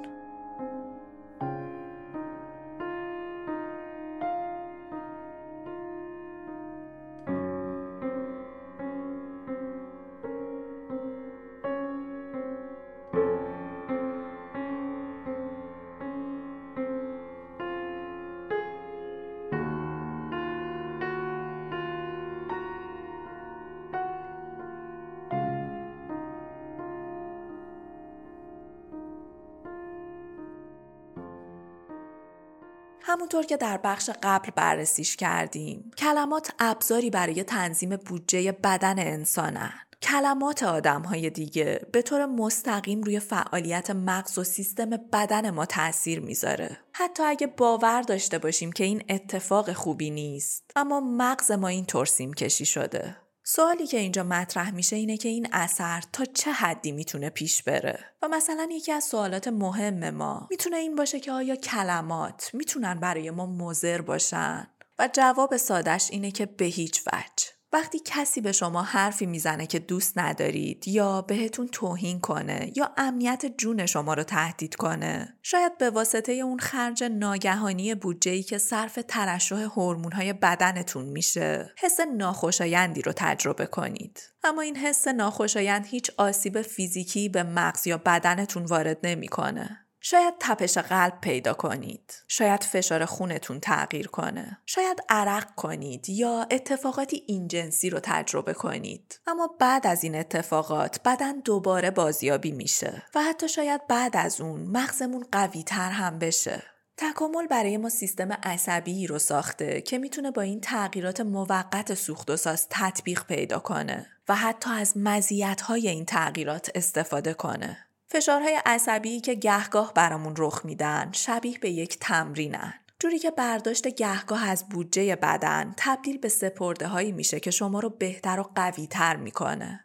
همونطور 33.29 33.47
که 33.47 33.57
در 33.57 33.81
بخش 33.85 34.11
قبل 34.23 34.51
بررسیش 34.51 35.17
کردیم 35.17 35.91
کلمات 35.99 36.51
ابزاری 36.59 37.11
برای 37.11 37.43
تنظیم 37.45 37.97
بودجه 37.97 38.53
بدن 38.53 38.99
انسانن 38.99 39.73
کلمات 40.03 40.63
آدم 40.63 41.03
های 41.03 41.31
دیگه 41.31 41.81
به 41.93 42.03
طور 42.03 42.27
مستقیم 42.27 43.03
روی 43.03 43.21
فعالیت 43.21 43.91
مغز 43.91 44.39
و 44.39 44.45
سیستم 44.45 44.91
بدن 44.91 45.51
ما 45.51 45.67
تاثیر 45.67 46.21
می‌ذاره. 46.21 46.79
حتی 46.93 47.23
اگه 47.23 47.47
باور 47.47 48.03
داشته 48.03 48.39
باشیم 48.39 48.73
که 48.73 48.85
این 48.85 49.05
اتفاق 49.09 49.73
خوبی 49.73 50.11
نیست 50.11 50.71
اما 50.77 51.01
مغز 51.01 51.51
ما 51.51 51.69
این 51.69 51.85
ترسیم 51.85 52.35
کشی 52.35 52.67
شده. 52.67 53.17
سوالی 53.51 53.87
که 53.87 53.99
اینجا 53.99 54.23
مطرح 54.23 54.71
میشه 54.71 54.97
اینه 54.97 55.17
که 55.17 55.29
این 55.29 55.49
اثر 55.53 56.03
تا 56.13 56.25
چه 56.25 56.53
حدی 56.53 56.93
می‌تونه 56.93 57.31
پیش 57.31 57.63
بره؟ 57.63 58.05
و 58.23 58.29
مثلا 58.29 58.69
یکی 58.71 58.93
از 58.93 59.05
سوالات 59.05 59.49
مهم 59.49 60.11
ما 60.11 60.47
می‌تونه 60.51 60.77
این 60.77 60.95
باشه 60.95 61.21
که 61.21 61.33
آیا 61.33 61.57
کلمات 61.57 62.51
می‌تونن 62.55 63.01
برای 63.01 63.31
ما 63.31 63.47
مضر 63.47 64.01
باشن؟ 64.01 64.67
و 64.99 65.09
جواب 65.13 65.57
سادش 65.57 66.11
اینه 66.11 66.31
که 66.31 66.47
به 66.47 66.65
هیچ 66.65 67.03
وجه. 67.07 67.58
وقتی 67.73 68.01
کسی 68.05 68.41
به 68.41 68.53
شما 68.53 68.83
حرفی 68.83 69.27
می‌زنه 69.27 69.67
که 69.67 69.79
دوست 69.79 70.19
ندارید 70.19 70.89
یا 70.89 71.23
بهتون 71.23 71.69
توهین 71.69 72.21
کنه 72.21 72.73
یا 72.77 72.91
امنیت 72.97 73.47
جون 73.59 73.87
شما 73.87 74.15
رو 74.15 74.23
تهدید 74.23 74.75
کنه 74.75 75.39
شاید 75.43 75.79
به 75.79 75.91
واسطه 75.91 76.33
اون 76.33 76.59
خرج 76.59 77.05
ناگهانی 77.05 77.95
بودجه 77.95 78.43
که 78.43 78.59
صرف 78.59 78.99
ترشح 79.09 79.57
هورمون‌های 79.57 80.33
بدنتون 80.33 81.05
میشه 81.05 81.73
حس 81.79 82.01
ناخوشایندی 82.17 83.03
رو 83.03 83.13
تجربه 83.17 83.67
کنید. 83.67 84.21
اما 84.45 84.63
این 84.63 84.77
حس 84.77 85.09
ناخوشایند 85.09 85.87
هیچ 85.87 86.11
آسیب 86.17 86.63
فیزیکی 86.63 87.29
به 87.29 87.43
مغز 87.43 87.87
یا 87.87 87.99
بدنتون 87.99 88.65
وارد 88.65 88.99
نمی‌کنه. 89.03 89.88
شاید 90.01 90.35
تپش 90.41 90.79
قلب 90.79 91.21
پیدا 91.21 91.55
کنید. 91.55 92.15
شاید 92.29 92.65
فشار 92.65 93.05
خونتون 93.05 93.61
تغییر 93.61 94.07
کنه. 94.07 94.59
شاید 94.67 94.99
عرق 95.09 95.55
کنید 95.55 96.09
یا 96.09 96.47
اتفاقاتی 96.51 97.23
اینجنسی 97.27 97.91
رو 97.91 98.01
تجربه 98.03 98.53
کنید. 98.53 99.21
اما 99.27 99.57
بعد 99.61 99.87
از 99.87 100.05
این 100.05 100.15
اتفاقات 100.15 101.01
بدن 101.05 101.41
دوباره 101.41 101.91
بازیابی 101.91 102.53
میشه 102.53 103.03
و 103.15 103.23
حتی 103.23 103.49
شاید 103.49 103.87
بعد 103.87 104.17
از 104.17 104.41
اون 104.41 104.61
مغزمون 104.61 105.27
قوی 105.33 105.63
تر 105.63 105.91
هم 105.91 106.19
بشه. 106.19 106.63
تکامل 106.97 107.47
برای 107.47 107.77
ما 107.77 107.89
سیستم 107.89 108.33
عصبی 108.33 109.07
رو 109.07 109.19
ساخته 109.19 109.81
که 109.81 109.99
می‌تونه 109.99 110.31
با 110.31 110.43
این 110.43 110.61
تغییرات 110.61 111.21
موقت 111.21 111.95
سوخت 111.95 112.31
و 112.31 112.37
ساز 112.37 112.67
تطبیق 112.71 113.25
پیدا 113.25 113.59
کنه 113.59 114.07
و 114.29 114.35
حتی 114.35 114.71
از 114.71 114.97
مزیت‌های 114.97 115.89
این 115.89 116.05
تغییرات 116.05 116.71
استفاده 116.75 117.35
کنه. 117.35 117.88
فشارهای 118.11 118.61
عصبی 118.67 119.21
که 119.21 119.35
گهگاه 119.35 119.95
برامون 119.95 120.35
رخ 120.39 120.65
میدن 120.65 121.11
شبیه 121.13 121.59
به 121.59 121.71
یک 121.71 121.99
تمرینن. 122.01 122.75
جوری 123.01 123.19
که 123.19 123.31
برداشت 123.31 123.89
گهگاه 123.89 124.49
از 124.49 124.69
بودجه 124.69 125.17
بدن 125.17 125.75
تبدیل 125.77 126.19
به 126.19 126.29
سپرده 126.29 126.87
هایی 126.87 127.13
میشه 127.13 127.41
که 127.41 127.51
شما 127.51 127.81
رو 127.81 127.91
بهتر 127.91 128.41
و 128.41 128.51
قوی 128.55 128.87
تر 128.87 129.17
می‌کنه. 129.17 129.85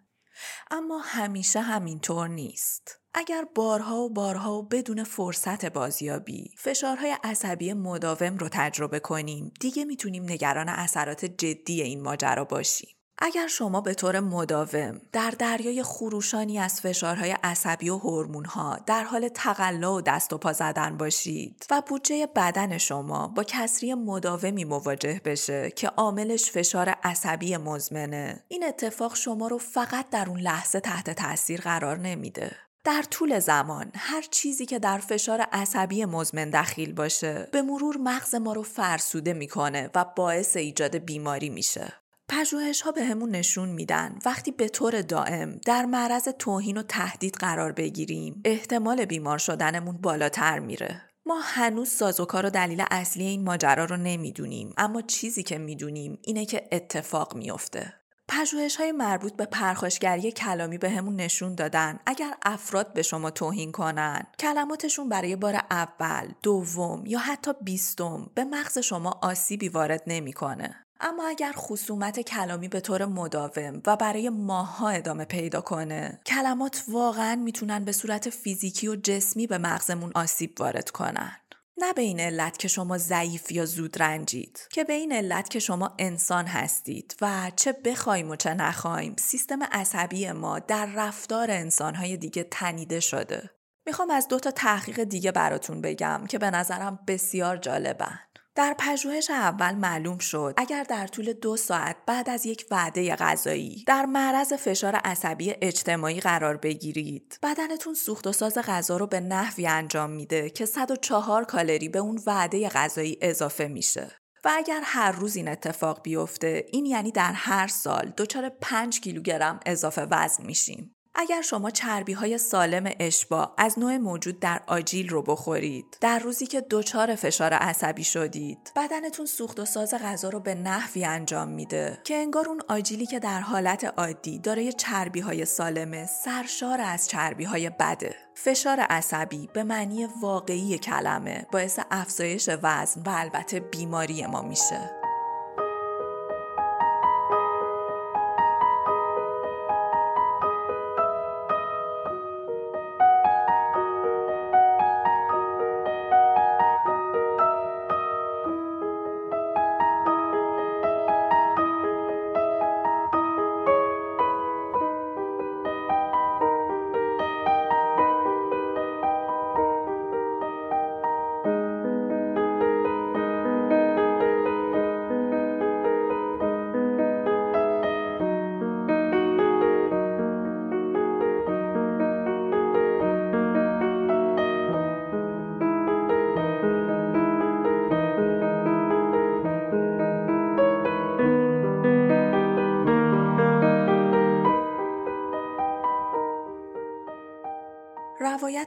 اما 0.71 0.99
همیشه 0.99 1.61
همینطور 1.61 2.27
نیست. 2.27 2.99
اگر 3.13 3.45
بارها 3.55 3.97
و 3.97 4.13
بارها 4.13 4.53
و 4.53 4.67
بدون 4.67 5.03
فرصت 5.03 5.65
بازیابی 5.65 6.55
فشارهای 6.57 7.15
عصبی 7.23 7.73
مداوم 7.73 8.37
رو 8.37 8.49
تجربه 8.51 8.99
کنیم 8.99 9.53
دیگه 9.59 9.85
می‌تونیم 9.85 10.23
نگران 10.23 10.69
اثرات 10.69 11.25
جدی 11.25 11.81
این 11.81 12.01
ماجرا 12.01 12.45
باشیم. 12.45 12.89
اگر 13.17 13.47
شما 13.47 13.81
به 13.81 13.93
طور 13.93 14.19
مداوم 14.19 15.01
در 15.11 15.33
دریای 15.39 15.83
خروشانی 15.83 16.59
از 16.59 16.81
فشارهای 16.81 17.35
عصبی 17.43 17.89
و 17.89 17.97
هورمون‌ها 17.97 18.79
در 18.85 19.03
حال 19.03 19.27
تقلا 19.27 19.95
و 19.95 20.01
دست 20.01 20.33
و 20.33 20.37
پا 20.37 20.53
زدن 20.53 20.97
باشید 20.97 21.65
و 21.71 21.81
بودجه 21.87 22.27
بدن 22.35 22.77
شما 22.77 23.27
با 23.27 23.43
کسری 23.43 23.93
مداومی 23.93 24.65
مواجه 24.65 25.21
بشه 25.25 25.71
که 25.75 25.87
عاملش 25.87 26.51
فشار 26.51 26.89
عصبی 26.89 27.57
مزمنه 27.57 28.43
این 28.47 28.63
اتفاق 28.63 29.15
شما 29.15 29.47
رو 29.47 29.57
فقط 29.57 30.09
در 30.09 30.29
اون 30.29 30.39
لحظه 30.39 30.79
تحت 30.79 31.09
تاثیر 31.09 31.61
قرار 31.61 31.97
نمیده. 31.97 32.51
در 32.83 33.03
طول 33.11 33.39
زمان 33.39 33.91
هر 33.95 34.21
چیزی 34.21 34.65
که 34.65 34.79
در 34.79 34.97
فشار 34.97 35.41
عصبی 35.41 36.05
مزمن 36.05 36.49
دخیل 36.49 36.93
باشه 36.93 37.49
به 37.51 37.61
مرور 37.61 37.97
مغز 37.97 38.35
ما 38.35 38.53
رو 38.53 38.63
فرسوده 38.63 39.33
می‌کنه 39.33 39.89
و 39.95 40.05
باعث 40.15 40.57
ایجاد 40.57 40.95
بیماری 40.95 41.49
میشه. 41.49 42.02
پژوهش 42.39 42.81
ها 42.81 42.91
به 42.91 43.03
همون 43.03 43.29
نشون 43.29 43.69
میدن. 43.69 44.19
وقتی 44.25 44.51
به 44.51 44.69
طور 44.69 45.01
دائم 45.01 45.59
در 45.65 45.85
معرض 45.85 46.27
توهین 46.39 46.77
و 46.77 46.83
تهدید 46.83 47.35
قرار 47.35 47.71
بگیریم 47.71 48.41
احتمال 48.45 49.05
بیمار 49.05 49.37
شدنمون 49.37 49.97
بالاتر 49.97 50.59
میره. 50.59 51.01
ما 51.25 51.39
هنوز 51.43 51.89
سازوکار 51.89 52.45
و 52.45 52.49
دلیل 52.49 52.83
اصلی 52.91 53.23
این 53.23 53.43
ماجرا 53.43 53.85
رو 53.85 53.97
نمی‌دونیم 53.97 54.73
اما 54.77 55.01
چیزی 55.01 55.43
که 55.43 55.57
می‌دونیم 55.57 56.19
اینه 56.21 56.45
که 56.45 56.67
اتفاق 56.71 57.35
میافته. 57.35 57.93
پژوهش 58.27 58.75
های 58.75 58.91
مربوط 58.91 59.35
به 59.35 59.45
پرخاشگری 59.45 60.31
کلامی 60.31 60.77
به 60.77 60.89
همون 60.89 61.15
نشون 61.15 61.55
دادن. 61.55 61.99
اگر 62.05 62.33
افراد 62.45 62.93
به 62.93 63.01
شما 63.01 63.31
توهین 63.31 63.71
کنن 63.71 64.23
کلماتشون 64.39 65.09
برای 65.09 65.35
بار 65.35 65.55
اول، 65.71 66.31
دوم 66.43 67.05
یا 67.05 67.19
حتی 67.19 67.51
بیستم 67.61 68.31
به 68.35 68.43
مغز 68.43 68.77
شما 68.77 69.19
آسیبی 69.21 69.69
وارد 69.69 70.03
نمی‌کنه. 70.07 70.75
اما 71.05 71.27
اگر 71.27 71.53
خصومت 71.55 72.19
کلامی 72.19 72.67
به 72.67 72.79
طور 72.79 73.05
مداوم 73.05 73.81
و 73.85 73.95
برای 73.95 74.29
ماهها 74.29 74.89
ادامه 74.89 75.25
پیدا 75.25 75.61
کنه 75.61 76.19
کلمات 76.25 76.83
واقعا 76.87 77.35
می‌تونن 77.35 77.85
به 77.85 77.91
صورت 77.91 78.29
فیزیکی 78.29 78.87
و 78.87 78.95
جسمی 78.95 79.47
به 79.47 79.57
مغزمون 79.57 80.11
آسیب 80.15 80.55
وارد 80.59 80.89
کنن. 80.89 81.31
نه 81.77 81.93
به 81.93 82.01
این 82.01 82.19
علت 82.19 82.57
که 82.57 82.67
شما 82.67 82.97
ضعیف 82.97 83.51
یا 83.51 83.65
زود 83.65 84.01
رنجید 84.01 84.67
که 84.71 84.83
به 84.83 84.93
این 84.93 85.11
علت 85.11 85.49
که 85.49 85.59
شما 85.59 85.95
انسان 85.99 86.45
هستید 86.45 87.15
و 87.21 87.51
چه 87.55 87.71
بخوایم 87.71 88.29
و 88.29 88.35
چه 88.35 88.53
نخوایم 88.53 89.15
سیستم 89.19 89.63
عصبی 89.63 90.31
ما 90.31 90.59
در 90.59 90.85
رفتار 90.85 91.51
انسانهای 91.51 92.17
دیگه 92.17 92.43
تنیده 92.43 92.99
شده. 92.99 93.49
می‌خوام 93.85 94.09
از 94.09 94.27
دو 94.27 94.39
تا 94.39 94.51
تحقیق 94.51 95.03
دیگه 95.03 95.31
براتون 95.31 95.81
بگم 95.81 96.25
که 96.29 96.37
به 96.37 96.49
نظرم 96.49 96.99
بسیار 97.07 97.57
جالبن. 97.57 98.19
در 98.55 98.75
پژوهش 98.79 99.29
اول 99.29 99.75
معلوم 99.75 100.17
شد 100.17 100.53
اگر 100.57 100.83
در 100.83 101.07
طول 101.07 101.33
دو 101.33 101.57
ساعت 101.57 101.97
بعد 102.05 102.29
از 102.29 102.45
یک 102.45 102.65
وعده 102.71 103.15
غذایی 103.15 103.83
در 103.87 104.05
معرض 104.05 104.53
فشار 104.53 104.95
عصبی 104.95 105.53
اجتماعی 105.61 106.19
قرار 106.19 106.57
بگیرید. 106.57 107.39
بدنتون 107.43 107.93
سوخت 107.93 108.27
و 108.27 108.31
ساز 108.31 108.57
غذا 108.57 108.97
رو 108.97 109.07
به 109.07 109.19
نحوی 109.19 109.67
انجام 109.67 110.09
میده 110.09 110.49
که 110.49 110.65
104 110.65 111.43
کالری 111.43 111.89
به 111.89 111.99
اون 111.99 112.19
وعده 112.27 112.69
غذایی 112.69 113.17
اضافه 113.21 113.67
میشه. 113.67 114.11
و 114.45 114.51
اگر 114.53 114.81
هر 114.83 115.11
روز 115.11 115.35
این 115.35 115.47
اتفاق 115.47 116.01
بیفته 116.03 116.65
این 116.71 116.85
یعنی 116.85 117.11
در 117.11 117.31
هر 117.31 117.67
سال 117.67 118.13
دچار 118.17 118.49
5 118.49 118.99
کیلوگرم 118.99 119.59
اضافه 119.65 120.07
وزن 120.11 120.45
میشیم. 120.45 120.92
اگر 121.15 121.41
شما 121.41 121.69
چربی 121.69 122.13
های 122.13 122.37
سالم 122.37 122.91
اشبا 122.99 123.51
از 123.57 123.79
نوع 123.79 123.97
موجود 123.97 124.39
در 124.39 124.61
آجیل 124.67 125.09
رو 125.09 125.21
بخورید 125.21 125.97
در 126.01 126.19
روزی 126.19 126.45
که 126.45 126.65
دچار 126.69 127.15
فشار 127.15 127.53
عصبی 127.53 128.03
شدید 128.03 128.71
بدنتون 128.75 129.25
سوخت 129.25 129.59
و 129.59 129.65
ساز 129.65 129.93
غذا 129.93 130.29
رو 130.29 130.39
به 130.39 130.55
نحوی 130.55 131.05
انجام 131.05 131.47
میده 131.47 132.01
که 132.03 132.15
انگار 132.15 132.49
اون 132.49 132.61
آجیلی 132.67 133.05
که 133.05 133.19
در 133.19 133.39
حالت 133.39 133.83
عادی 133.83 134.39
دارای 134.39 134.73
چربی 134.73 135.19
های 135.19 135.45
سالمه 135.45 136.05
سرشار 136.05 136.81
از 136.81 137.09
چربی 137.09 137.43
های 137.43 137.69
بده. 137.69 138.15
فشار 138.35 138.79
عصبی 138.79 139.49
به 139.53 139.63
معنی 139.63 140.07
واقعی 140.21 140.77
کلمه 140.77 141.47
باعث 141.51 141.79
افزایش 141.91 142.49
وزن 142.63 143.01
و 143.01 143.09
البته 143.09 143.59
بیماری 143.59 144.25
ما 144.25 144.41
میشه. 144.41 145.02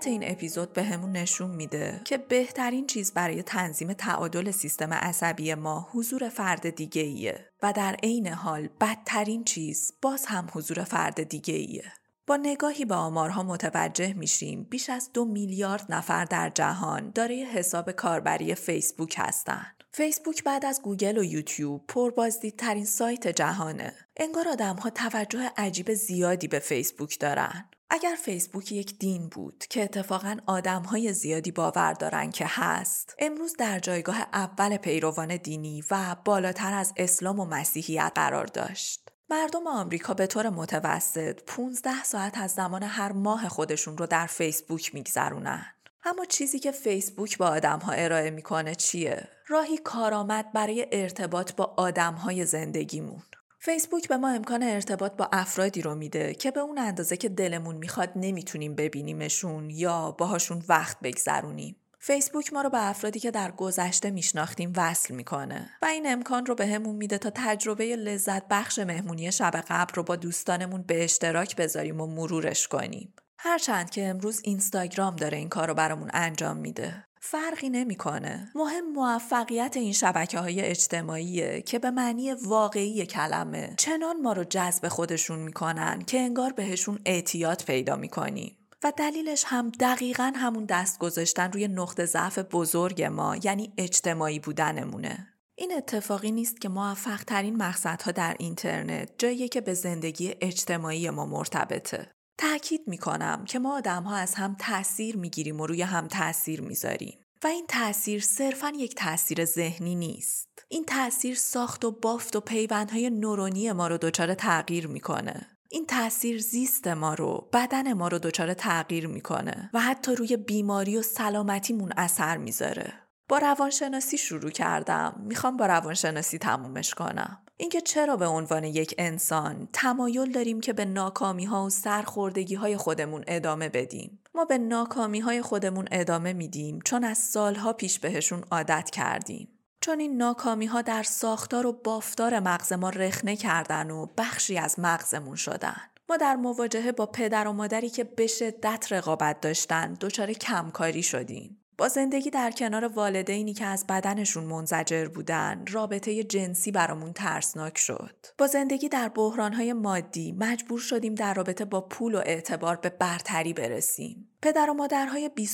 این 0.08 0.30
اپیزود 0.30 0.72
به 0.72 0.82
همون 0.82 1.12
نشون 1.12 1.50
میده 1.50 2.00
که 2.04 2.18
بهترین 2.18 2.86
چیز 2.86 3.12
برای 3.12 3.42
تنظیم 3.42 3.92
تعادل 3.92 4.50
سیستم 4.50 4.92
عصبی 4.92 5.54
ما 5.54 5.88
حضور 5.92 6.28
فرد 6.28 6.70
دیگه 6.70 7.02
ایه 7.02 7.50
و 7.62 7.72
در 7.72 7.96
عین 8.02 8.28
حال 8.28 8.68
بدترین 8.80 9.44
چیز 9.44 9.92
باز 10.02 10.26
هم 10.26 10.46
حضور 10.52 10.84
فرد 10.84 11.22
دیگه 11.22 11.54
ایه. 11.54 11.92
با 12.26 12.36
نگاهی 12.36 12.84
به 12.84 12.94
آمارها 12.94 13.42
متوجه 13.42 14.14
میشیم 14.14 14.64
بیش 14.64 14.90
از 14.90 15.10
دو 15.14 15.24
میلیارد 15.24 15.86
نفر 15.88 16.24
در 16.24 16.50
جهان 16.54 17.10
دارای 17.10 17.44
حساب 17.44 17.90
کاربری 17.90 18.54
فیسبوک 18.54 19.14
هستند. 19.18 19.84
فیسبوک 19.92 20.44
بعد 20.44 20.64
از 20.64 20.82
گوگل 20.82 21.18
و 21.18 21.24
یوتیوب 21.24 21.86
پربازدیدترین 21.88 22.84
سایت 22.84 23.28
جهانه. 23.28 23.92
انگار 24.16 24.48
آدم 24.48 24.76
ها 24.76 24.90
توجه 24.90 25.50
عجیب 25.56 25.94
زیادی 25.94 26.48
به 26.48 26.58
فیسبوک 26.58 27.20
دارن. 27.20 27.70
اگر 27.90 28.16
فیسبوک 28.24 28.72
یک 28.72 28.98
دین 28.98 29.28
بود 29.28 29.64
که 29.70 29.82
اتفاقا 29.82 30.36
آدم 30.46 30.82
های 30.82 31.12
زیادی 31.12 31.50
باور 31.50 31.92
دارن 31.92 32.30
که 32.30 32.44
هست 32.48 33.14
امروز 33.18 33.56
در 33.56 33.78
جایگاه 33.78 34.20
اول 34.32 34.76
پیروان 34.76 35.36
دینی 35.36 35.84
و 35.90 36.16
بالاتر 36.24 36.74
از 36.74 36.92
اسلام 36.96 37.40
و 37.40 37.44
مسیحیت 37.44 38.12
قرار 38.14 38.46
داشت 38.46 39.08
مردم 39.30 39.66
آمریکا 39.66 40.14
به 40.14 40.26
طور 40.26 40.50
متوسط 40.50 41.42
15 41.46 42.02
ساعت 42.04 42.38
از 42.38 42.50
زمان 42.50 42.82
هر 42.82 43.12
ماه 43.12 43.48
خودشون 43.48 43.98
رو 43.98 44.06
در 44.06 44.26
فیسبوک 44.26 44.94
میگذرونن 44.94 45.66
اما 46.04 46.24
چیزی 46.24 46.58
که 46.58 46.72
فیسبوک 46.72 47.38
با 47.38 47.46
آدم 47.46 47.78
ها 47.78 47.92
ارائه 47.92 48.30
می‌کنه 48.30 48.74
چیه؟ 48.74 49.28
راهی 49.48 49.78
کارآمد 49.78 50.52
برای 50.52 50.86
ارتباط 50.92 51.52
با 51.52 51.74
آدم 51.76 52.14
های 52.14 52.44
زندگیمون. 52.44 53.22
فیسبوک 53.66 54.08
به 54.08 54.16
ما 54.16 54.28
امکان 54.28 54.62
ارتباط 54.62 55.12
با 55.12 55.28
افرادی 55.32 55.82
رو 55.82 55.94
میده 55.94 56.34
که 56.34 56.50
به 56.50 56.60
اون 56.60 56.78
اندازه 56.78 57.16
که 57.16 57.28
دلمون 57.28 57.76
می‌خواد 57.76 58.12
نمی‌تونیم 58.16 58.74
ببینیمشون 58.74 59.70
یا 59.70 60.10
باهاشون 60.10 60.62
وقت 60.68 61.00
بگذرونیم. 61.00 61.76
فیسبوک 61.98 62.52
ما 62.52 62.62
رو 62.62 62.70
به 62.70 62.88
افرادی 62.88 63.20
که 63.20 63.30
در 63.30 63.50
گذشته 63.50 64.10
میشناختیم 64.10 64.72
وصل 64.76 65.14
می‌کنه 65.14 65.70
و 65.82 65.86
این 65.86 66.12
امکان 66.12 66.46
رو 66.46 66.54
به 66.54 66.66
همون 66.66 66.96
میده 66.96 67.18
تا 67.18 67.30
تجربه 67.34 67.96
لذت 67.96 68.48
بخش 68.48 68.78
مهمونی 68.78 69.32
شب 69.32 69.64
قبل 69.68 69.94
رو 69.94 70.02
با 70.02 70.16
دوستانمون 70.16 70.82
به 70.82 71.04
اشتراک 71.04 71.56
بذاریم 71.56 72.00
و 72.00 72.06
مرورش 72.06 72.68
کنیم. 72.68 73.14
هرچند 73.38 73.90
که 73.90 74.06
امروز 74.06 74.40
اینستاگرام 74.44 75.16
داره 75.16 75.38
این 75.38 75.48
کار 75.48 75.68
رو 75.68 75.74
برامون 75.74 76.10
انجام 76.12 76.56
میده. 76.56 77.04
فرقی 77.30 77.70
نمی‌کنه. 77.70 78.50
مهم 78.54 78.92
موفقیت 78.92 79.76
این 79.76 79.92
شبکه 79.92 80.38
های 80.38 80.60
اجتماعیه 80.60 81.62
که 81.62 81.78
به 81.78 81.90
معنی 81.90 82.32
واقعی 82.32 83.06
کلمه 83.06 83.74
چنان 83.78 84.20
ما 84.20 84.32
رو 84.32 84.44
جذب 84.44 84.88
خودشون 84.88 85.38
می‌کنن 85.38 86.02
که 86.02 86.20
انگار 86.20 86.52
بهشون 86.52 86.98
اعتیاد 87.06 87.62
پیدا 87.66 87.96
می‌کنیم. 87.96 88.56
و 88.84 88.92
دلیلش 88.96 89.44
هم 89.46 89.72
دقیقا 89.80 90.32
همون 90.36 90.64
دست 90.64 90.98
گذاشتن 90.98 91.52
روی 91.52 91.68
نقطه 91.68 92.04
ضعف 92.04 92.38
بزرگ 92.38 93.02
ما 93.02 93.36
یعنی 93.36 93.72
اجتماعی 93.78 94.38
بودنمونه. 94.38 95.26
این 95.54 95.72
اتفاقی 95.76 96.30
نیست 96.30 96.60
که 96.60 96.68
موفق 96.68 97.24
ترین 97.24 97.56
مقصدها 97.56 98.10
در 98.10 98.36
اینترنت 98.38 99.10
جایی 99.18 99.48
که 99.48 99.60
به 99.60 99.74
زندگی 99.74 100.34
اجتماعی 100.40 101.10
ما 101.10 101.26
مرتبطه. 101.26 102.15
تأکید 102.38 102.80
می‌کنم 102.86 103.44
که 103.44 103.58
ما 103.58 103.76
آدم 103.76 104.02
ها 104.02 104.16
از 104.16 104.34
هم 104.34 104.56
تاثیر 104.58 105.16
می‌گیریم 105.16 105.60
و 105.60 105.66
روی 105.66 105.82
هم 105.82 106.08
تاثیر 106.08 106.60
می‌ذاریم. 106.60 107.18
و 107.44 107.46
این 107.46 107.66
تاثیر 107.66 108.22
صرفا 108.22 108.72
یک 108.76 108.94
تاثیر 108.94 109.44
ذهنی 109.44 109.94
نیست. 109.94 110.48
این 110.68 110.84
تاثیر 110.84 111.34
ساخت 111.34 111.84
و 111.84 111.90
بافت 111.90 112.36
و 112.36 112.40
پیوندهای 112.40 113.10
نورونی 113.10 113.72
ما 113.72 113.86
رو 113.88 113.98
دچار 113.98 114.34
تغییر 114.34 114.86
می‌کنه. 114.86 115.46
این 115.70 115.86
تاثیر 115.86 116.40
زیست 116.40 116.88
ما 116.88 117.14
رو 117.14 117.48
بدن 117.52 117.92
ما 117.92 118.08
رو 118.08 118.18
دچار 118.18 118.54
تغییر 118.54 119.06
می‌کنه 119.06 119.70
و 119.74 119.80
حتی 119.80 120.14
روی 120.14 120.36
بیماری 120.36 120.96
و 120.96 121.02
سلامتیمون 121.02 121.92
اثر 121.96 122.36
می‌ذاره 122.36 122.92
با 123.28 123.38
روانشناسی 123.38 124.18
شروع 124.18 124.50
کردم 124.50 125.22
می‌خوام 125.26 125.56
با 125.56 125.66
روانشناسی 125.66 126.38
تمومش 126.38 126.94
کنم 126.94 127.45
اینکه 127.56 127.80
چرا 127.80 128.16
به 128.16 128.26
عنوان 128.26 128.64
یک 128.64 128.94
انسان 128.98 129.68
تمایل 129.72 130.32
داریم 130.32 130.60
که 130.60 130.72
به 130.72 130.84
ناکامی 130.84 131.44
ها 131.44 131.64
و 131.64 131.70
سرخوردگی 131.70 132.54
های 132.54 132.76
خودمون 132.76 133.24
ادامه 133.26 133.68
بدیم 133.68 134.18
ما 134.34 134.44
به 134.44 134.58
ناکامی 134.58 135.20
های 135.20 135.42
خودمون 135.42 135.88
ادامه 135.92 136.32
میدیم 136.32 136.78
چون 136.84 137.04
از 137.04 137.18
سالها 137.18 137.72
پیش 137.72 137.98
بهشون 137.98 138.44
عادت 138.50 138.90
کردیم 138.90 139.48
چون 139.80 140.00
این 140.00 140.16
ناکامی 140.16 140.66
ها 140.66 140.82
در 140.82 141.02
ساختار 141.02 141.66
و 141.66 141.72
بافتار 141.72 142.40
مغز 142.40 142.72
ما 142.72 142.90
رخنه 142.90 143.36
کردن 143.36 143.90
و 143.90 144.06
بخشی 144.18 144.58
از 144.58 144.78
مغزمون 144.78 145.36
شدن. 145.36 145.80
ما 146.08 146.16
در 146.16 146.36
مواجهه 146.36 146.92
با 146.92 147.06
پدر 147.06 147.48
و 147.48 147.52
مادری 147.52 147.90
که 147.90 148.04
به 148.04 148.26
شدت 148.26 148.86
رقابت 148.90 149.40
داشتن 149.40 149.94
دچار 150.00 150.32
کمکاری 150.32 151.02
شدیم. 151.02 151.65
با 151.78 151.88
زندگی 151.88 152.30
در 152.30 152.50
کنار 152.50 152.84
والدینی 152.84 153.54
که 153.54 153.64
از 153.64 153.86
بدنشون 153.86 154.44
منزجر 154.44 155.08
بودن 155.08 155.64
رابطه 155.72 156.24
جنسی 156.24 156.72
برامون 156.72 157.12
ترسناک 157.12 157.78
شد. 157.78 158.26
با 158.38 158.46
زندگی 158.46 158.88
در 158.88 159.08
بحرانهای 159.08 159.72
مادی 159.72 160.32
مجبور 160.32 160.80
شدیم 160.80 161.14
در 161.14 161.34
رابطه 161.34 161.64
با 161.64 161.80
پول 161.80 162.14
و 162.14 162.18
اعتبار 162.18 162.76
به 162.76 162.88
برتری 162.88 163.52
برسیم. 163.52 164.28
پدر 164.42 164.70
و 164.70 164.74
مادرهای 164.74 165.28
بی 165.28 165.48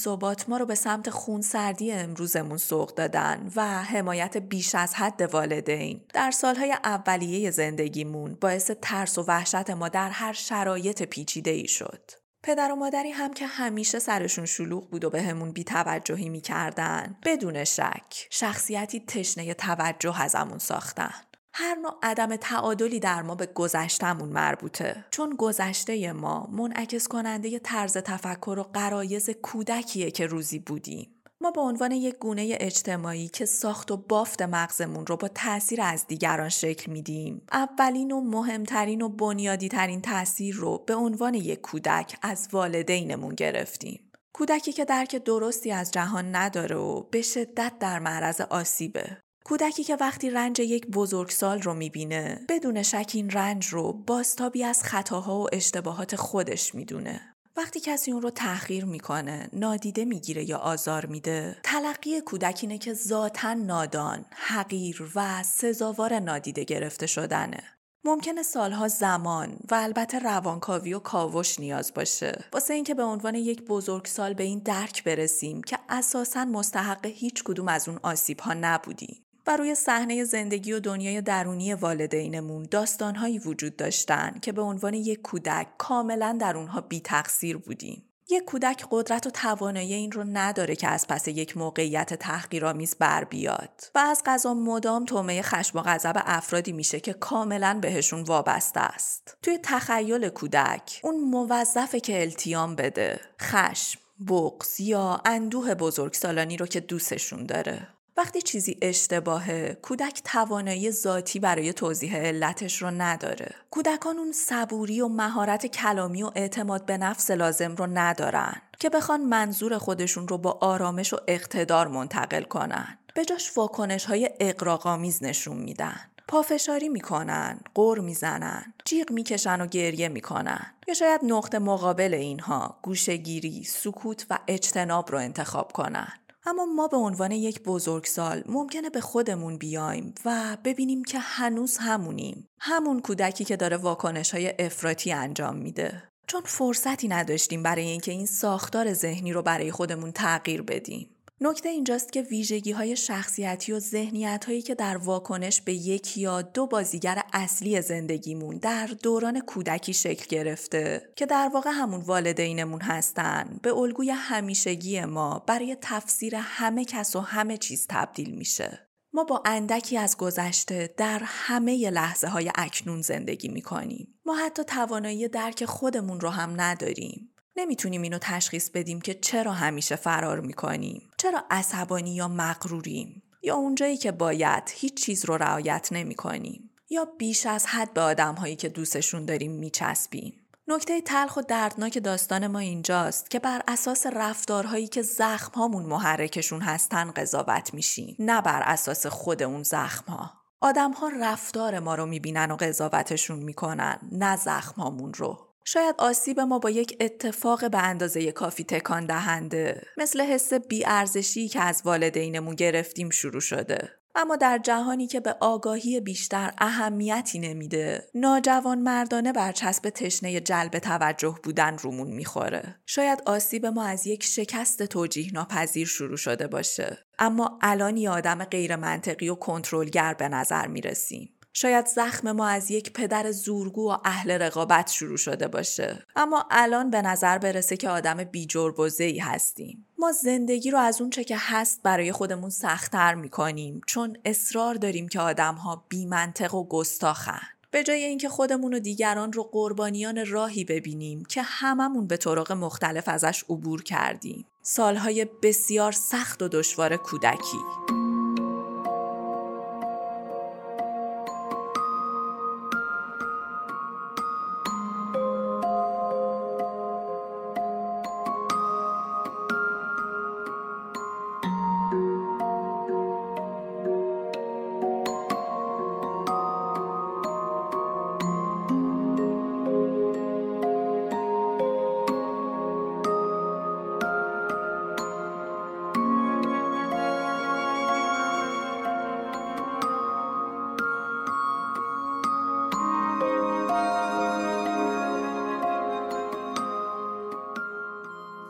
ما 0.48 0.56
رو 0.56 0.66
به 0.66 0.74
سمت 0.74 1.10
خونسردی 1.10 1.92
امروزمون 1.92 2.56
سوق 2.56 2.94
دادن 2.94 3.50
و 3.56 3.82
حمایت 3.82 4.36
بیش 4.36 4.74
از 4.74 4.94
حد 4.94 5.22
والدین. 5.22 6.00
در 6.14 6.30
سالهای 6.30 6.72
اولیه 6.84 7.50
زندگیمون 7.50 8.34
باعث 8.40 8.70
ترس 8.82 9.18
و 9.18 9.22
وحشت 9.22 9.70
ما 9.70 9.88
در 9.88 10.10
هر 10.10 10.32
شرایط 10.32 11.02
پیچیده 11.02 11.50
ای 11.50 11.68
شد. 11.68 12.21
پدر 12.42 12.72
و 12.72 12.76
مادری 12.76 13.10
هم 13.10 13.34
که 13.34 13.46
همیشه 13.46 13.98
سرشون 13.98 14.46
شلوغ 14.46 14.90
بود 14.90 15.04
و 15.04 15.10
به 15.10 15.22
همون 15.22 15.52
بیتوجهی 15.52 16.28
می‌کردن. 16.28 17.16
بدون 17.24 17.64
شک 17.64 18.26
شخصیتی 18.30 19.00
تشنه 19.00 19.54
توجه 19.54 20.22
ازمون 20.22 20.58
ساختن. 20.58 21.14
هر 21.54 21.74
نوع 21.74 21.94
عدم 22.02 22.36
تعادلی 22.36 23.00
در 23.00 23.22
ما 23.22 23.34
به 23.34 23.46
گذشتمون 23.46 24.28
مربوطه. 24.28 25.04
چون 25.10 25.36
گذشته 25.38 26.12
ما 26.12 26.48
منعکس 26.52 27.08
کننده 27.08 27.58
طرز 27.58 27.96
تفکر 27.96 28.56
و 28.58 28.62
قرایز 28.62 29.30
کودکیه 29.30 30.10
که 30.10 30.26
روزی 30.26 30.58
بودیم. 30.58 31.21
ما 31.42 31.50
به 31.50 31.60
عنوان 31.60 31.92
یک 31.92 32.18
گونه 32.18 32.56
اجتماعی 32.60 33.28
که 33.28 33.46
ساخت 33.46 33.90
و 33.90 33.96
بافت 33.96 34.42
مغزمون 34.42 35.06
رو 35.06 35.16
با 35.16 35.28
تاثیر 35.28 35.82
از 35.82 36.06
دیگران 36.06 36.48
شکل 36.48 36.92
میدیم. 36.92 37.42
اولین 37.52 38.12
و 38.12 38.20
مهمترین 38.20 39.02
و 39.02 39.08
بنیادی 39.08 39.68
ترین 39.68 40.00
تاثیر 40.00 40.54
رو 40.54 40.84
به 40.86 40.94
عنوان 40.94 41.34
یک 41.34 41.60
کودک 41.60 42.16
از 42.22 42.48
والدینمون 42.52 43.34
گرفتیم. 43.34 44.10
کودکی 44.34 44.72
که 44.72 44.84
درک 44.84 45.16
درستی 45.16 45.72
از 45.72 45.90
جهان 45.90 46.36
نداره 46.36 46.76
و 46.76 47.02
به 47.02 47.22
شدت 47.22 47.72
در 47.80 47.98
معرض 47.98 48.40
آسیبه. 48.40 49.18
کودکی 49.44 49.84
که 49.84 49.96
وقتی 49.96 50.30
رنج 50.30 50.60
یک 50.60 50.86
بزرگسال 50.86 51.62
رو 51.62 51.74
می‌بینه 51.74 52.46
بدون 52.48 52.82
شک 52.82 53.10
این 53.14 53.30
رنج 53.30 53.66
رو 53.66 53.92
باستابی 53.92 54.64
از 54.64 54.82
خطاها 54.82 55.40
و 55.40 55.46
اشتباهات 55.52 56.16
خودش 56.16 56.74
می‌دونه. 56.74 57.31
وقتی 57.56 57.80
کسی 57.80 58.12
اون 58.12 58.22
رو 58.22 58.30
تحقیر 58.30 58.84
می‌کنه 58.84 59.48
نادیده 59.52 60.04
می‌گیره 60.04 60.48
یا 60.48 60.58
آزار 60.58 61.06
میده 61.06 61.56
تلقی 61.62 62.20
کودک 62.20 62.58
اینه 62.62 62.78
که 62.78 62.94
ذاتا 62.94 63.54
نادان 63.54 64.24
حقیر 64.30 65.10
و 65.14 65.42
سزاوار 65.42 66.18
نادیده 66.18 66.64
گرفته 66.64 67.06
شدنه. 67.06 67.62
ممکنه 68.04 68.42
سالها 68.42 68.88
زمان 68.88 69.56
و 69.70 69.74
البته 69.74 70.18
روانکاوی 70.18 70.94
و 70.94 70.98
کاوش 70.98 71.60
نیاز 71.60 71.94
باشه. 71.94 72.44
واسه 72.52 72.74
اینکه 72.74 72.94
به 72.94 73.02
عنوان 73.02 73.34
یک 73.34 73.62
بزرگسال 73.62 74.34
به 74.34 74.42
این 74.42 74.58
درک 74.58 75.04
برسیم 75.04 75.62
که 75.62 75.78
اساسا 75.88 76.44
مستحق 76.44 77.06
هیچ 77.06 77.44
کدوم 77.44 77.68
از 77.68 77.88
اون 77.88 77.98
آسیب 78.02 78.40
ها 78.40 78.54
نبودیم. 78.54 79.24
و 79.46 79.56
روی 79.56 79.74
صحنه 79.74 80.24
زندگی 80.24 80.72
و 80.72 80.80
دنیای 80.80 81.22
درونی 81.22 81.74
والدینمون 81.74 82.66
داستانهایی 82.70 83.38
وجود 83.38 83.76
داشتن 83.76 84.34
که 84.42 84.52
به 84.52 84.62
عنوان 84.62 84.94
یک 84.94 85.22
کودک 85.22 85.66
کاملا 85.78 86.36
در 86.40 86.56
اونها 86.56 86.80
بی 86.80 87.00
تقصیر 87.00 87.56
بودیم. 87.56 88.02
یک 88.30 88.44
کودک 88.44 88.86
قدرت 88.90 89.26
و 89.26 89.30
توانایی 89.30 89.94
این 89.94 90.12
رو 90.12 90.24
نداره 90.24 90.76
که 90.76 90.88
از 90.88 91.06
پس 91.06 91.28
یک 91.28 91.56
موقعیت 91.56 92.14
تحقیرآمیز 92.14 92.96
بر 92.98 93.24
بیاد. 93.24 93.90
و 93.94 93.98
از 93.98 94.22
غذا 94.26 94.54
مدام 94.54 95.04
تومه 95.04 95.42
خشم 95.42 95.78
و 95.78 95.82
غضب 95.82 96.22
افرادی 96.26 96.72
میشه 96.72 97.00
که 97.00 97.12
کاملا 97.12 97.78
بهشون 97.82 98.22
وابسته 98.22 98.80
است. 98.80 99.36
توی 99.42 99.58
تخیل 99.62 100.28
کودک 100.28 101.00
اون 101.04 101.20
موظفه 101.20 102.00
که 102.00 102.20
التیام 102.20 102.74
بده. 102.74 103.20
خشم 103.40 104.00
بغز 104.28 104.80
یا 104.80 105.20
اندوه 105.24 105.74
بزرگسالانی 105.74 106.56
رو 106.56 106.66
که 106.66 106.80
دوستشون 106.80 107.46
داره. 107.46 107.88
وقتی 108.16 108.42
چیزی 108.42 108.78
اشتباهه 108.82 109.78
کودک 109.82 110.22
توانایی 110.24 110.90
ذاتی 110.90 111.38
برای 111.38 111.72
توضیح 111.72 112.16
علتش 112.16 112.82
رو 112.82 112.90
نداره. 112.90 113.54
کودکان 113.70 114.18
اون 114.18 114.32
صبوری 114.32 115.00
و 115.00 115.08
مهارت 115.08 115.66
کلامی 115.66 116.22
و 116.22 116.30
اعتماد 116.34 116.86
به 116.86 116.98
نفس 116.98 117.30
لازم 117.30 117.74
رو 117.74 117.86
ندارن 117.86 118.62
که 118.78 118.90
بخوان 118.90 119.20
منظور 119.20 119.78
خودشون 119.78 120.28
رو 120.28 120.38
با 120.38 120.58
آرامش 120.60 121.12
و 121.12 121.16
اقتدار 121.28 121.88
منتقل 121.88 122.42
کنن. 122.42 122.98
به 123.14 123.24
جاش 123.24 123.56
واکنش 123.56 124.04
های 124.04 124.30
اقراقامیز 124.40 125.22
نشون 125.22 125.56
میدن. 125.56 126.00
پافشاری 126.28 126.88
می‌کنن، 126.88 127.60
قر 127.74 127.98
می‌زنن، 127.98 128.74
جیغ 128.84 129.10
می‌کشن 129.10 129.60
و 129.60 129.66
گریه 129.66 130.08
می‌کنن. 130.08 130.66
یا 130.88 130.94
شاید 130.94 131.20
نقطه 131.24 131.58
مقابل 131.58 132.14
اینها 132.14 132.78
گوشگیری، 132.82 133.64
سکوت 133.64 134.26
و 134.30 134.38
اجتناب 134.48 135.10
رو 135.10 135.18
انتخاب 135.18 135.72
کنن. 135.72 136.12
اما 136.46 136.64
ما 136.64 136.88
به 136.88 136.96
عنوان 136.96 137.32
یک 137.32 137.62
بزرگسال 137.62 138.42
ممکنه 138.46 138.90
به 138.90 139.00
خودمون 139.00 139.58
بیایم 139.58 140.14
و 140.24 140.56
ببینیم 140.64 141.04
که 141.04 141.18
هنوز 141.18 141.76
همونیم. 141.76 142.48
همون 142.60 143.00
کودکی 143.00 143.44
که 143.44 143.56
داره 143.56 143.76
واکنش 143.76 144.34
های 144.34 144.54
افراطی 144.58 145.12
انجام 145.12 145.56
میده. 145.56 146.02
چون 146.26 146.42
فرصتی 146.44 147.08
نداشتیم 147.08 147.62
برای 147.62 147.84
اینکه 147.84 148.12
این 148.12 148.26
ساختار 148.26 148.92
ذهنی 148.92 149.32
رو 149.32 149.42
برای 149.42 149.72
خودمون 149.72 150.12
تغییر 150.12 150.62
بدیم. 150.62 151.10
نکته 151.44 151.68
اینجاست 151.68 152.12
که 152.12 152.22
ویژگی 152.22 152.72
های 152.72 152.96
شخصیتی 152.96 153.72
و 153.72 153.78
ذهنیت 153.78 154.44
هایی 154.44 154.62
که 154.62 154.74
در 154.74 154.96
واکنش 154.96 155.60
به 155.60 155.72
یک 155.72 156.18
یا 156.18 156.42
دو 156.42 156.66
بازیگر 156.66 157.22
اصلی 157.32 157.82
زندگیمون 157.82 158.58
در 158.58 158.86
دوران 158.86 159.40
کودکی 159.40 159.92
شکل 159.92 160.26
گرفته 160.28 161.12
که 161.16 161.26
در 161.26 161.50
واقع 161.54 161.70
همون 161.70 162.00
والدینمون 162.00 162.80
هستن 162.80 163.58
به 163.62 163.72
الگوی 163.72 164.10
همیشگی 164.10 165.04
ما 165.04 165.44
برای 165.46 165.76
تفسیر 165.80 166.34
همه 166.36 166.84
کس 166.84 167.16
و 167.16 167.20
همه 167.20 167.56
چیز 167.56 167.86
تبدیل 167.90 168.34
میشه. 168.34 168.88
ما 169.12 169.24
با 169.24 169.42
اندکی 169.44 169.98
از 169.98 170.16
گذشته 170.16 170.94
در 170.96 171.22
همه 171.24 171.90
لحظه 171.90 172.28
های 172.28 172.50
اکنون 172.54 173.02
زندگی 173.02 173.48
می‌کنیم. 173.48 174.20
ما 174.26 174.34
حتی 174.36 174.64
توانایی 174.64 175.28
درک 175.28 175.64
خودمون 175.64 176.20
رو 176.20 176.28
هم 176.28 176.60
نداریم. 176.60 177.31
نمی‌تونیم 177.56 178.02
اینو 178.02 178.18
تشخیص 178.20 178.70
بدیم 178.70 179.00
که 179.00 179.14
چرا 179.14 179.52
همیشه 179.52 179.96
فرار 179.96 180.40
می‌کنیم. 180.40 181.10
چرا 181.16 181.44
عصبانی 181.50 182.14
یا 182.14 182.28
مغروریم؟ 182.28 183.22
یا 183.42 183.54
اونجایی 183.54 183.96
که 183.96 184.12
باید 184.12 184.62
هیچ 184.74 185.04
چیز 185.04 185.24
رو 185.24 185.36
رعایت 185.36 185.88
نمی‌کنیم؟ 185.92 186.70
یا 186.90 187.04
بیش 187.18 187.46
از 187.46 187.66
حد 187.66 187.94
به 187.94 188.00
آدم 188.00 188.34
هایی 188.34 188.56
که 188.56 188.68
دوستشون 188.68 189.24
داریم 189.24 189.52
میچسبیم؟ 189.52 190.34
نکته 190.68 191.00
تلخ 191.00 191.36
و 191.36 191.40
دردناک 191.40 191.98
داستان 191.98 192.46
ما 192.46 192.58
اینجاست 192.58 193.30
که 193.30 193.38
بر 193.38 193.62
اساس 193.68 194.06
رفتارهایی 194.06 194.88
که 194.88 195.02
زخم 195.02 195.52
هامون 195.54 195.84
محرکشون 195.84 196.60
هستن 196.60 197.10
قضاوت 197.10 197.74
میشیم. 197.74 198.16
نه 198.18 198.40
بر 198.40 198.62
اساس 198.62 199.06
خود 199.06 199.42
اون 199.42 199.62
زخم 199.62 200.12
ها. 200.12 200.32
آدم 200.60 200.92
ها 200.92 201.08
رفتار 201.08 201.78
ما 201.78 201.94
رو 201.94 202.06
می‌بینن 202.06 202.50
و 202.50 202.56
قضاوتشون 202.56 203.38
می‌کنن 203.38 203.98
نه 204.12 204.36
زخم 204.36 204.82
هامون 204.82 205.14
رو. 205.14 205.51
شاید 205.64 205.94
آسیب 205.98 206.40
ما 206.40 206.58
با 206.58 206.70
یک 206.70 206.96
اتفاق 207.00 207.70
به 207.70 207.78
اندازه 207.78 208.32
کافی 208.32 208.64
تکان 208.64 209.06
دهنده 209.06 209.82
مثل 209.96 210.20
حس 210.20 210.52
بیارزشی 210.54 211.48
که 211.48 211.60
از 211.60 211.82
والدینمون 211.84 212.54
گرفتیم 212.54 213.10
شروع 213.10 213.40
شده. 213.40 213.90
اما 214.14 214.36
در 214.36 214.58
جهانی 214.58 215.06
که 215.06 215.20
به 215.20 215.36
آگاهی 215.40 216.00
بیشتر 216.00 216.52
اهمیتی 216.58 217.38
نمیده 217.38 218.10
ناجوان 218.14 218.78
مردانه 218.78 219.32
برچسب 219.32 219.90
تشنه 219.90 220.40
جلب 220.40 220.78
توجه 220.78 221.38
بودن 221.42 221.78
رومون 221.78 222.10
می‌خوره. 222.10 222.76
شاید 222.86 223.22
آسیب 223.26 223.66
ما 223.66 223.84
از 223.84 224.06
یک 224.06 224.24
شکست 224.24 224.82
توجیه 224.82 225.32
ناپذیر 225.32 225.86
شروع 225.86 226.16
شده 226.16 226.46
باشه. 226.46 226.98
اما 227.18 227.58
الان 227.62 227.96
یه 227.96 228.10
آدم 228.10 228.44
غیر 228.44 228.76
منطقی 228.76 229.28
و 229.28 229.34
کنترلگر 229.34 230.14
به 230.14 230.28
نظر 230.28 230.66
می‌رسیم. 230.66 231.38
شاید 231.52 231.86
زخم 231.86 232.32
ما 232.32 232.46
از 232.46 232.70
یک 232.70 232.92
پدر 232.92 233.32
زورگو 233.32 233.90
و 233.90 233.96
اهل 234.04 234.30
رقابت 234.30 234.90
شروع 234.90 235.16
شده 235.16 235.48
باشه. 235.48 236.06
اما 236.16 236.46
الان 236.50 236.90
به 236.90 237.02
نظر 237.02 237.38
برسه 237.38 237.76
که 237.76 237.88
آدم 237.88 238.24
بیجربزه 238.24 239.04
ای 239.04 239.18
هستیم. 239.18 239.86
ما 239.98 240.12
زندگی 240.12 240.70
رو 240.70 240.78
از 240.78 241.00
اون 241.00 241.10
چه 241.10 241.24
که 241.24 241.36
هست 241.38 241.80
برای 241.82 242.12
خودمون 242.12 242.50
سختتر 242.50 243.14
می‌کنیم 243.14 243.80
چون 243.86 244.16
اصرار 244.24 244.74
داریم 244.74 245.08
که 245.08 245.20
آدم 245.20 245.54
ها 245.54 245.84
بیمنطق 245.88 246.54
و 246.54 246.64
گستاخن. 246.68 247.42
به 247.70 247.82
جای 247.82 248.04
اینکه 248.04 248.28
خودمون 248.28 248.74
و 248.74 248.78
دیگران 248.78 249.32
رو 249.32 249.42
قربانیان 249.42 250.26
راهی 250.26 250.64
ببینیم 250.64 251.24
که 251.24 251.42
هممون 251.42 252.06
به 252.06 252.16
طرق 252.16 252.52
مختلف 252.52 253.08
ازش 253.08 253.44
عبور 253.48 253.82
کردیم. 253.82 254.46
سالهای 254.62 255.26
بسیار 255.42 255.92
سخت 255.92 256.42
و 256.42 256.48
دشوار 256.48 256.96
کودکی. 256.96 258.11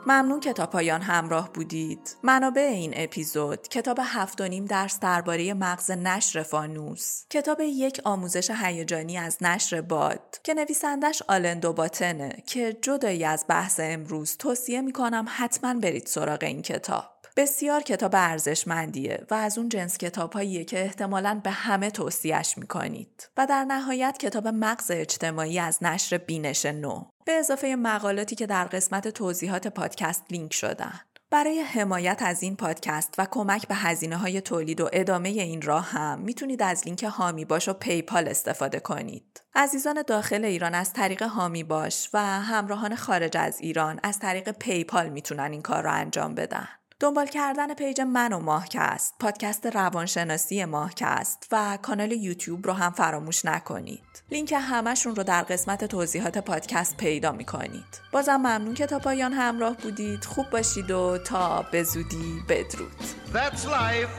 ممنون 0.06 0.40
که 0.40 0.52
تا 0.52 0.66
پایان 0.66 1.02
همراه 1.02 1.52
بودید. 1.52 2.16
منابع 2.22 2.62
این 2.62 2.92
اپیزود 2.96 3.68
کتاب 3.68 3.98
هفت 4.02 4.40
و 4.40 4.48
نیم 4.48 4.64
درس 4.64 5.00
درباره 5.00 5.54
مغز 5.54 5.90
نشر 5.90 6.42
فانوس، 6.42 7.24
کتاب 7.30 7.60
یک 7.60 8.00
آموزش 8.04 8.50
هیجانی 8.50 9.18
از 9.18 9.42
نشر 9.42 9.80
باد 9.80 10.38
که 10.44 10.54
نویسندش 10.54 11.22
آلندو 11.28 11.72
باتنه 11.72 12.42
که 12.46 12.76
جدایی 12.82 13.24
از 13.24 13.44
بحث 13.48 13.80
امروز 13.82 14.36
توصیه 14.36 14.80
می‌کنم 14.80 15.26
حتما 15.28 15.74
برید 15.74 16.06
سراغ 16.06 16.42
این 16.42 16.62
کتاب. 16.62 17.04
بسیار 17.36 17.82
کتاب 17.82 18.10
ارزشمندیه 18.14 19.26
و 19.30 19.34
از 19.34 19.58
اون 19.58 19.68
جنس 19.68 19.98
کتابهاییه 19.98 20.64
که 20.64 20.82
احتمالا 20.84 21.40
به 21.44 21.50
همه 21.50 21.90
توصیهش 21.90 22.58
می‌کنید 22.58 23.30
و 23.36 23.46
در 23.46 23.64
نهایت 23.64 24.18
کتاب 24.18 24.48
مغز 24.48 24.90
اجتماعی 24.90 25.58
از 25.58 25.82
نشر 25.82 26.18
بینش 26.18 26.66
نو 26.66 27.04
به 27.24 27.32
اضافه 27.32 27.76
مقالاتی 27.76 28.36
که 28.36 28.46
در 28.46 28.64
قسمت 28.64 29.08
توضیحات 29.08 29.68
پادکست 29.68 30.24
لینک 30.30 30.54
شدن 30.54 31.00
برای 31.30 31.60
حمایت 31.60 32.22
از 32.22 32.42
این 32.42 32.56
پادکست 32.56 33.14
و 33.18 33.26
کمک 33.30 33.68
به 33.68 33.74
هزینه 33.74 34.16
های 34.16 34.40
تولید 34.40 34.80
و 34.80 34.90
ادامه 34.92 35.28
این 35.28 35.62
راه 35.62 35.84
هم 35.84 36.18
می‌تونید 36.18 36.62
از 36.62 36.82
لینک 36.86 37.02
هامی 37.02 37.44
باش 37.44 37.68
و 37.68 37.72
PayPal 37.72 38.28
استفاده 38.28 38.80
کنید. 38.80 39.42
عزیزان 39.54 40.02
داخل 40.06 40.44
ایران 40.44 40.74
از 40.74 40.92
طریق 40.92 41.22
هامی 41.22 41.64
باش 41.64 42.10
و 42.12 42.18
همراهان 42.40 42.94
خارج 42.94 43.36
از 43.36 43.60
ایران 43.60 44.00
از 44.02 44.18
طریق 44.18 44.50
PayPal 44.50 45.08
می‌تونن 45.08 45.52
این 45.52 45.62
کار 45.62 45.82
را 45.82 45.92
انجام 45.92 46.34
بدن. 46.34 46.68
دنبال 47.02 47.26
کردن 47.26 47.74
page 47.74 48.00
من 48.00 48.32
و 48.32 48.38
ماهکست 48.38 49.14
پادکست 49.20 49.66
روانشناسی 49.66 50.64
ماهکست 50.64 51.48
و 51.52 51.78
کانال 51.82 52.12
یوتیوب 52.12 52.66
رو 52.66 52.72
هم 52.72 52.92
فراموش 52.92 53.44
نکنید 53.44 54.22
لینک 54.30 54.54
همشون 54.56 55.16
رو 55.16 55.22
در 55.22 55.42
قسمت 55.42 55.84
توضیحات 55.84 56.38
پادکست 56.38 56.96
پیدا 56.96 57.32
می‌کنید 57.32 58.00
بازم 58.12 58.36
ممنون 58.36 58.74
که 58.74 58.86
تا 58.86 58.98
پایان 58.98 59.32
همراه 59.32 59.76
بودید 59.76 60.24
خوب 60.24 60.50
باشید 60.50 60.90
و 60.90 61.18
تا 61.18 61.62
به 61.62 61.82
زودی 61.82 62.42
بدرود 62.48 62.96
That's 63.32 63.66
life. 63.66 64.14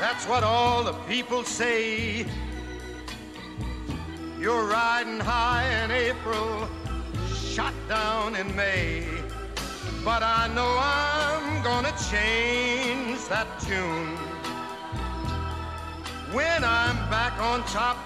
That's 0.00 0.24
what 0.30 0.42
all 0.42 0.84
the 0.84 0.96
people 1.08 1.42
say. 1.44 2.26
You're 4.40 4.66
riding 4.78 5.20
high 5.32 5.66
in 5.82 5.90
April, 6.08 6.48
shot 7.54 7.74
down 7.88 8.36
in 8.40 8.48
May. 8.56 9.31
But 10.04 10.24
I 10.24 10.48
know 10.48 10.76
I'm 10.80 11.62
gonna 11.62 11.94
change 12.10 13.20
that 13.28 13.46
tune. 13.60 14.16
When 16.32 16.64
I'm 16.64 16.96
back 17.08 17.38
on 17.40 17.62
top, 17.64 17.96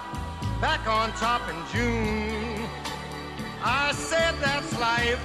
back 0.61 0.87
on 0.87 1.11
top 1.13 1.41
in 1.49 1.55
June. 1.73 2.69
I 3.63 3.91
said 3.93 4.35
that's 4.39 4.71
life. 4.79 5.19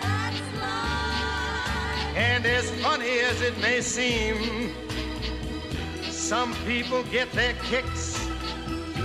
That's 0.00 0.40
life. 0.60 2.16
And 2.16 2.46
as 2.46 2.70
funny 2.82 3.18
as 3.18 3.42
it 3.42 3.58
may 3.60 3.80
seem, 3.80 4.72
some 6.04 6.54
people 6.66 7.02
get 7.04 7.32
their 7.32 7.54
kicks 7.64 8.30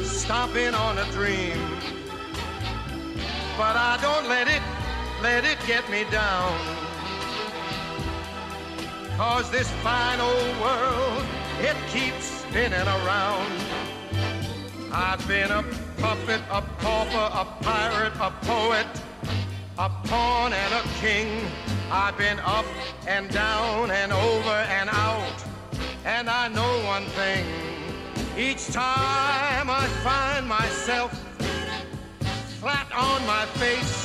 stomping 0.04 0.76
on 0.76 1.00
a 1.00 1.06
dream. 1.06 1.58
But 3.58 3.76
I 3.76 3.98
don't 4.02 4.28
let 4.30 4.48
it, 4.48 4.62
let 5.26 5.44
it 5.44 5.58
get 5.66 5.84
me 5.90 6.04
down. 6.12 6.54
Cause 9.18 9.50
this 9.50 9.70
fine 9.86 10.20
old 10.20 10.54
world, 10.62 11.26
it 11.70 11.78
keeps 11.94 12.26
spinning 12.44 12.88
around. 12.98 13.52
I've 14.92 15.28
been 15.28 15.50
a 15.50 15.64
puppet, 15.98 16.42
a 16.52 16.62
pauper, 16.84 17.28
a 17.44 17.46
pirate, 17.64 18.16
a 18.30 18.32
poet, 18.52 18.86
a 19.80 19.90
pawn 20.10 20.54
and 20.54 20.74
a 20.82 20.84
king. 21.04 21.28
I've 21.92 22.18
been 22.20 22.40
up 22.42 22.68
and 23.08 23.28
down 23.32 23.90
and 23.90 24.14
over 24.14 24.58
and 24.80 24.90
out. 24.92 25.38
And 26.06 26.30
I 26.30 26.50
know 26.50 26.74
one 26.96 27.08
thing. 27.20 27.44
Each 28.38 28.68
time 28.68 29.68
I 29.82 29.86
find 30.08 30.48
myself 30.48 31.12
flat 32.62 32.88
on 32.94 33.26
my 33.26 33.46
face, 33.62 34.05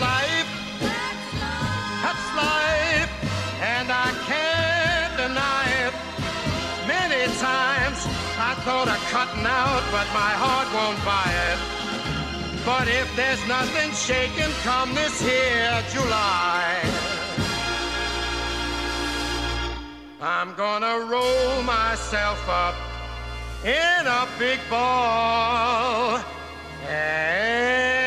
life. 0.00 0.50
That's 2.02 2.26
life. 2.34 3.12
And 3.60 3.88
I 3.92 4.10
can't 4.30 5.12
deny 5.16 5.66
it. 5.84 5.94
Many 6.88 7.22
times 7.38 7.98
I 8.38 8.54
thought 8.64 8.88
of 8.88 9.00
cutting 9.12 9.46
out, 9.46 9.84
but 9.92 10.08
my 10.16 10.32
heart 10.42 10.68
won't 10.72 11.00
buy 11.04 11.28
it. 11.50 11.80
But 12.64 12.88
if 12.88 13.08
there's 13.16 13.42
nothing 13.48 13.90
shaking 13.92 14.52
come 14.62 14.94
this 14.94 15.20
here 15.20 15.82
July, 15.92 16.80
I'm 20.20 20.54
gonna 20.54 21.06
roll 21.06 21.62
myself 21.62 22.46
up 22.48 22.74
in 23.64 24.06
a 24.06 24.28
big 24.38 24.60
ball 24.68 26.20
and 26.88 27.99